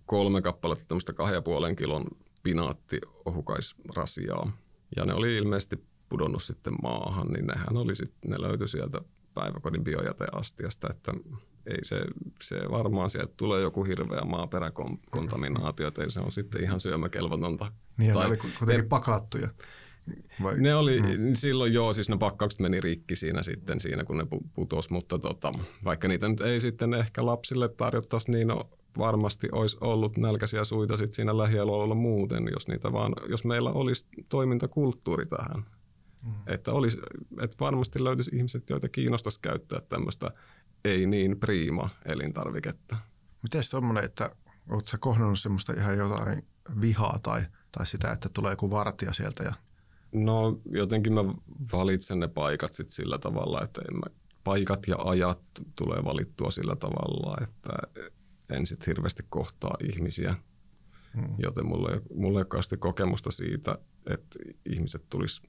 kolme 0.07 0.43
kappaletta 0.43 0.85
tämmöistä 0.89 1.13
kahden 1.13 1.35
ja 1.35 1.43
puolen 1.43 1.77
kilon 1.77 2.05
pinaatti 2.43 3.01
ohukaisrasiaa. 3.25 4.53
Ja 4.97 5.05
ne 5.05 5.15
oli 5.15 5.37
ilmeisesti 5.37 5.85
pudonnut 6.09 6.43
sitten 6.43 6.73
maahan, 6.83 7.29
niin 7.29 7.47
nehän 7.47 7.77
oli 7.77 7.95
sit, 7.95 8.13
ne 8.27 8.37
löytyi 8.41 8.69
sieltä 8.69 9.01
päiväkodin 9.35 9.85
biojäteastiasta, 9.85 10.89
että 10.91 11.13
ei 11.67 11.85
se, 11.85 12.05
se 12.43 12.57
varmaan 12.71 13.11
sieltä 13.11 13.33
tulee 13.37 13.61
joku 13.61 13.85
hirveä 13.85 14.21
maaperäkontaminaatio, 14.21 15.89
että 15.89 16.03
ei 16.03 16.11
se 16.11 16.21
on 16.21 16.33
sitten 16.33 16.63
ihan 16.63 16.81
syömäkelvotonta. 16.81 17.73
Niin, 17.97 18.13
tai, 18.13 18.23
ne 18.23 18.29
oli 18.29 18.37
kuitenkin 18.37 18.85
ne, 18.85 18.89
pakattuja. 18.89 19.49
Vai? 20.43 20.61
Ne 20.61 20.75
oli, 20.75 21.01
hmm. 21.01 21.35
silloin 21.35 21.73
joo, 21.73 21.95
siis 21.95 22.09
ne 22.09 22.17
pakkaukset 22.19 22.61
meni 22.61 22.81
rikki 22.81 23.17
siinä 23.17 23.43
sitten, 23.43 23.81
siinä 23.81 24.05
kun 24.05 24.19
ne 24.19 24.27
putosi, 24.55 24.93
mutta 24.93 25.19
tota, 25.19 25.53
vaikka 25.85 26.09
niitä 26.09 26.29
nyt 26.29 26.41
ei 26.41 26.61
sitten 26.61 26.95
ehkä 26.95 27.27
lapsille 27.27 27.69
tarjottaisi, 27.69 28.31
niin 28.31 28.49
no, 28.49 28.71
varmasti 28.99 29.49
olisi 29.53 29.77
ollut 29.81 30.17
nälkäisiä 30.17 30.65
suita 30.65 30.97
sit 30.97 31.13
siinä 31.13 31.39
lähialueella 31.39 31.95
muuten, 31.95 32.49
jos, 32.55 32.69
niitä 32.69 32.93
vaan, 32.93 33.13
jos 33.29 33.45
meillä 33.45 33.71
olisi 33.71 34.07
toimintakulttuuri 34.29 35.27
tähän. 35.27 35.65
Hmm. 36.25 36.35
Että, 36.47 36.73
olisi, 36.73 36.99
että 37.41 37.57
varmasti 37.61 38.05
löytyisi 38.05 38.37
ihmiset, 38.37 38.71
joita 38.71 38.89
kiinnostaisi 38.89 39.41
käyttää 39.41 39.81
tämmöistä 39.81 40.31
ei 40.85 41.07
niin 41.07 41.41
priima 41.41 41.91
elintarviketta. 42.05 42.97
Miten 43.43 43.63
tuommoinen, 43.71 44.05
että 44.05 44.31
oletko 44.69 44.91
sä 44.91 44.99
kohdannut 44.99 45.39
semmoista 45.39 45.73
ihan 45.73 45.99
jotain 45.99 46.47
vihaa 46.81 47.19
tai, 47.23 47.47
tai 47.73 47.87
sitä, 47.87 48.13
että 48.13 48.29
tulee 48.29 48.53
joku 48.53 48.71
vartija 48.71 49.13
sieltä 49.13 49.45
ja 49.45 49.55
No 50.15 50.61
jotenkin 50.71 51.13
mä 51.13 51.25
valitsen 51.73 52.21
ne 52.21 52.29
paikat 52.29 52.75
sit 52.75 52.89
sillä 52.89 53.19
tavalla, 53.19 53.63
että 53.63 53.81
en 53.89 53.97
mä, 53.97 54.03
paikat 54.45 54.89
ja 54.89 54.97
ajat 54.99 55.41
tulee 55.77 56.05
valittua 56.05 56.51
sillä 56.51 56.77
tavalla, 56.77 57.37
että 57.43 58.03
en 58.51 58.67
sit 58.67 58.87
hirveästi 58.87 59.23
kohtaa 59.29 59.75
ihmisiä. 59.85 60.37
Hmm. 61.17 61.35
Joten 61.39 61.67
mulla 61.67 61.93
ei, 61.93 62.01
mulla 62.15 62.41
ei 62.41 62.47
ole 62.55 62.79
kokemusta 62.79 63.31
siitä, 63.31 63.79
että 64.11 64.39
ihmiset 64.67 65.05
tulisi 65.11 65.43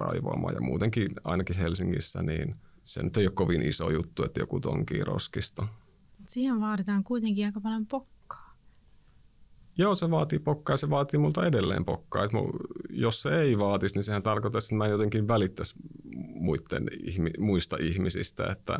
raivoamaan. 0.00 0.54
Ja 0.54 0.60
muutenkin 0.60 1.08
ainakin 1.24 1.56
Helsingissä, 1.56 2.22
niin 2.22 2.54
se 2.84 3.02
nyt 3.02 3.16
ei 3.16 3.26
ole 3.26 3.32
kovin 3.32 3.62
iso 3.62 3.90
juttu, 3.90 4.24
että 4.24 4.40
joku 4.40 4.60
tonkii 4.60 5.04
roskista. 5.04 5.66
Siihen 6.28 6.60
vaaditaan 6.60 7.04
kuitenkin 7.04 7.46
aika 7.46 7.60
paljon 7.60 7.86
pokkaa. 7.86 8.56
Joo, 9.78 9.94
se 9.94 10.10
vaatii 10.10 10.38
pokkaa 10.38 10.74
ja 10.74 10.78
se 10.78 10.90
vaatii 10.90 11.18
multa 11.18 11.46
edelleen 11.46 11.84
pokkaa. 11.84 12.24
Et 12.24 12.32
mu, 12.32 12.50
jos 12.90 13.22
se 13.22 13.40
ei 13.40 13.58
vaatisi, 13.58 13.94
niin 13.94 14.04
sehän 14.04 14.22
tarkoittaisi, 14.22 14.66
että 14.66 14.74
mä 14.74 14.84
en 14.84 14.90
jotenkin 14.90 15.28
välittäisi 15.28 15.74
muiden, 16.34 16.88
muista 17.38 17.76
ihmisistä. 17.80 18.52
Että 18.52 18.78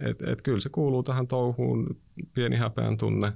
et, 0.00 0.22
et 0.22 0.42
kyllä 0.42 0.60
se 0.60 0.68
kuuluu 0.68 1.02
tähän 1.02 1.26
touhuun, 1.26 2.00
pieni 2.34 2.56
häpeän 2.56 2.96
tunne, 2.96 3.32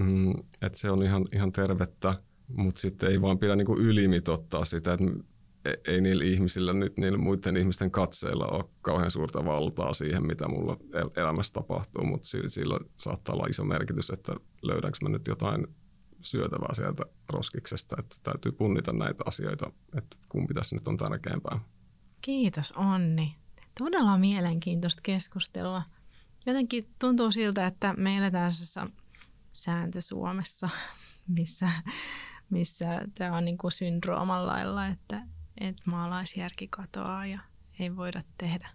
mm, 0.00 0.30
että 0.62 0.78
se 0.78 0.90
on 0.90 1.02
ihan, 1.02 1.24
ihan 1.34 1.52
tervettä, 1.52 2.14
mutta 2.48 2.80
sitten 2.80 3.10
ei 3.10 3.22
vaan 3.22 3.38
pidä 3.38 3.56
niinku 3.56 3.76
ylimitottaa 3.76 4.64
sitä, 4.64 4.92
että 4.92 5.04
e, 5.64 5.92
ei 5.92 6.00
niillä 6.00 6.24
ihmisillä 6.24 6.72
nyt 6.72 6.96
niillä 6.96 7.18
muiden 7.18 7.56
ihmisten 7.56 7.90
katseilla 7.90 8.46
ole 8.46 8.64
kauhean 8.82 9.10
suurta 9.10 9.44
valtaa 9.44 9.94
siihen, 9.94 10.26
mitä 10.26 10.48
mulla 10.48 10.76
elämässä 11.16 11.52
tapahtuu, 11.52 12.04
mutta 12.04 12.26
sillä, 12.26 12.48
sillä 12.48 12.78
saattaa 12.96 13.34
olla 13.34 13.46
iso 13.50 13.64
merkitys, 13.64 14.10
että 14.10 14.34
löydänkö 14.62 14.98
mä 15.02 15.08
nyt 15.08 15.26
jotain 15.26 15.66
syötävää 16.20 16.74
sieltä 16.74 17.02
roskiksesta, 17.32 17.96
että 17.98 18.16
täytyy 18.22 18.52
punnita 18.52 18.92
näitä 18.92 19.24
asioita, 19.26 19.72
että 19.98 20.16
kumpi 20.28 20.54
tässä 20.54 20.76
nyt 20.76 20.88
on 20.88 20.96
tärkeämpää. 20.96 21.60
Kiitos 22.20 22.72
Onni. 22.72 23.43
Todella 23.78 24.18
mielenkiintoista 24.18 25.00
keskustelua. 25.02 25.82
Jotenkin 26.46 26.94
tuntuu 26.98 27.30
siltä, 27.30 27.66
että 27.66 27.94
me 27.96 28.16
eletään 28.16 28.50
sääntö 29.52 30.00
Suomessa, 30.00 30.68
missä, 31.36 31.68
missä 32.50 32.86
tämä 33.14 33.36
on 33.36 33.44
niin 33.44 33.58
kuin 33.58 33.72
syndrooman 33.72 34.46
lailla, 34.46 34.86
että, 34.86 35.22
että 35.60 35.82
maalaisjärki 35.90 36.68
katoaa 36.70 37.26
ja 37.26 37.38
ei 37.80 37.96
voida 37.96 38.20
tehdä 38.38 38.68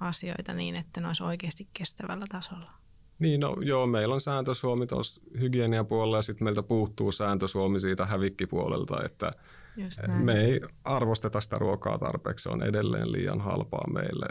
asioita 0.00 0.54
niin, 0.54 0.76
että 0.76 1.00
ne 1.00 1.06
olisi 1.06 1.22
oikeasti 1.22 1.68
kestävällä 1.72 2.26
tasolla. 2.28 2.72
Niin, 3.18 3.40
no 3.40 3.56
joo, 3.62 3.86
meillä 3.86 4.14
on 4.14 4.20
sääntö 4.20 4.54
Suomi 4.54 4.86
tuossa 4.86 5.22
hygieniapuolella 5.40 6.18
ja 6.18 6.22
sitten 6.22 6.44
meiltä 6.44 6.62
puuttuu 6.62 7.12
sääntö 7.12 7.48
Suomi 7.48 7.80
siitä 7.80 8.06
hävikkipuolelta, 8.06 9.04
että 9.04 9.32
me 10.08 10.40
ei 10.40 10.60
arvosteta 10.84 11.40
sitä 11.40 11.58
ruokaa 11.58 11.98
tarpeeksi, 11.98 12.42
se 12.42 12.48
on 12.48 12.62
edelleen 12.62 13.12
liian 13.12 13.40
halpaa 13.40 13.84
meille. 13.92 14.26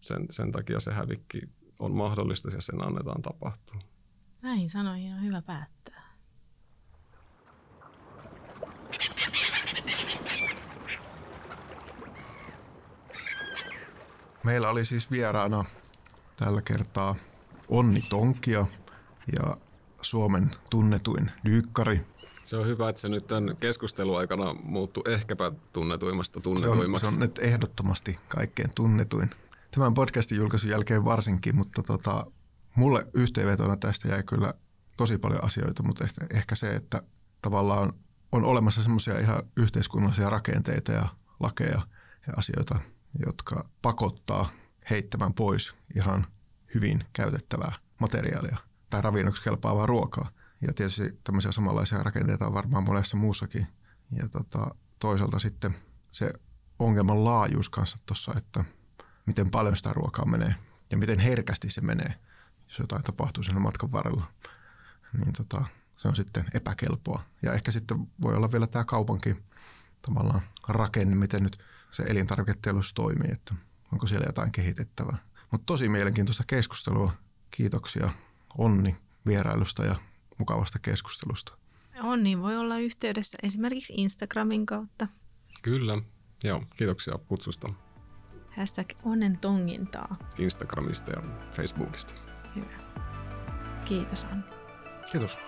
Sen, 0.00 0.26
sen 0.30 0.52
takia 0.52 0.80
se 0.80 0.92
hävikki 0.92 1.40
on 1.80 1.92
mahdollista 1.92 2.48
ja 2.54 2.60
sen 2.60 2.84
annetaan 2.84 3.22
tapahtua. 3.22 3.80
Näin 4.42 4.68
sanoihin 4.68 5.14
on 5.14 5.22
hyvä 5.22 5.42
päättää. 5.42 6.08
Meillä 14.44 14.70
oli 14.70 14.84
siis 14.84 15.10
vieraana 15.10 15.64
tällä 16.36 16.62
kertaa 16.62 17.16
Onni 17.68 18.02
Tonkia 18.02 18.66
ja 19.32 19.56
Suomen 20.02 20.50
tunnetuin 20.70 21.30
dyykkari. 21.44 22.06
Se 22.48 22.56
on 22.56 22.66
hyvä, 22.66 22.88
että 22.88 23.00
se 23.00 23.08
nyt 23.08 23.26
tämän 23.26 23.56
keskusteluaikana 23.56 24.54
muuttui 24.54 25.02
ehkäpä 25.06 25.52
tunnetuimmasta 25.72 26.40
tunnetuimmaksi. 26.40 27.00
Se 27.00 27.06
on, 27.06 27.12
se 27.12 27.16
on 27.16 27.20
nyt 27.20 27.38
ehdottomasti 27.38 28.18
kaikkein 28.28 28.70
tunnetuin. 28.74 29.30
Tämän 29.70 29.94
podcastin 29.94 30.38
julkaisun 30.38 30.70
jälkeen 30.70 31.04
varsinkin, 31.04 31.56
mutta 31.56 31.82
tota, 31.82 32.26
mulle 32.74 33.06
yhteenvetona 33.14 33.76
tästä 33.76 34.08
jäi 34.08 34.22
kyllä 34.22 34.54
tosi 34.96 35.18
paljon 35.18 35.44
asioita, 35.44 35.82
mutta 35.82 36.04
ehkä, 36.04 36.26
ehkä 36.34 36.54
se, 36.54 36.70
että 36.70 37.02
tavallaan 37.42 37.92
on 38.32 38.44
olemassa 38.44 38.82
semmoisia 38.82 39.18
ihan 39.18 39.42
yhteiskunnallisia 39.56 40.30
rakenteita 40.30 40.92
ja 40.92 41.08
lakeja 41.40 41.82
ja 42.26 42.32
asioita, 42.36 42.78
jotka 43.26 43.68
pakottaa 43.82 44.50
heittämään 44.90 45.34
pois 45.34 45.74
ihan 45.96 46.26
hyvin 46.74 47.04
käytettävää 47.12 47.72
materiaalia 47.98 48.56
tai 48.90 49.02
ravinnoksi 49.02 49.42
kelpaavaa 49.42 49.86
ruokaa. 49.86 50.37
Ja 50.60 50.72
tietysti 50.74 51.20
tämmöisiä 51.24 51.52
samanlaisia 51.52 52.02
rakenteita 52.02 52.46
on 52.46 52.54
varmaan 52.54 52.84
monessa 52.84 53.16
muussakin. 53.16 53.66
Ja 54.12 54.28
tota, 54.28 54.74
toisaalta 54.98 55.38
sitten 55.38 55.74
se 56.10 56.32
ongelman 56.78 57.24
laajuus 57.24 57.68
kanssa 57.68 57.98
tuossa, 58.06 58.32
että 58.36 58.64
miten 59.26 59.50
paljon 59.50 59.76
sitä 59.76 59.92
ruokaa 59.92 60.26
menee 60.26 60.54
ja 60.90 60.96
miten 60.96 61.18
herkästi 61.18 61.70
se 61.70 61.80
menee, 61.80 62.14
jos 62.68 62.78
jotain 62.78 63.02
tapahtuu 63.02 63.42
siinä 63.42 63.60
matkan 63.60 63.92
varrella. 63.92 64.26
Niin 65.12 65.32
tota, 65.32 65.64
se 65.96 66.08
on 66.08 66.16
sitten 66.16 66.44
epäkelpoa. 66.54 67.22
Ja 67.42 67.52
ehkä 67.52 67.70
sitten 67.70 68.08
voi 68.22 68.34
olla 68.34 68.52
vielä 68.52 68.66
tämä 68.66 68.84
kaupankin 68.84 69.44
tavallaan 70.02 70.42
rakenne, 70.68 71.14
miten 71.14 71.42
nyt 71.42 71.58
se 71.90 72.02
elintarviketeollisuus 72.02 72.94
toimii, 72.94 73.32
että 73.32 73.54
onko 73.92 74.06
siellä 74.06 74.26
jotain 74.26 74.52
kehitettävää. 74.52 75.18
Mutta 75.50 75.66
tosi 75.66 75.88
mielenkiintoista 75.88 76.44
keskustelua. 76.46 77.12
Kiitoksia 77.50 78.10
Onni 78.58 78.96
vierailusta 79.26 79.84
ja 79.84 79.96
mukavasta 80.38 80.78
keskustelusta. 80.78 81.52
Onni 82.02 82.38
voi 82.38 82.56
olla 82.56 82.78
yhteydessä 82.78 83.38
esimerkiksi 83.42 83.92
Instagramin 83.96 84.66
kautta. 84.66 85.06
Kyllä, 85.62 85.98
joo, 86.44 86.62
kiitoksia 86.76 87.18
kutsusta. 87.18 87.68
Hashtag 88.56 88.88
onnen 89.02 89.38
tongintaa. 89.38 90.16
Instagramista 90.38 91.10
ja 91.10 91.22
Facebookista. 91.50 92.14
Hyvä. 92.54 92.78
Kiitos 93.84 94.24
Onni. 94.24 94.44
Kiitos. 95.12 95.38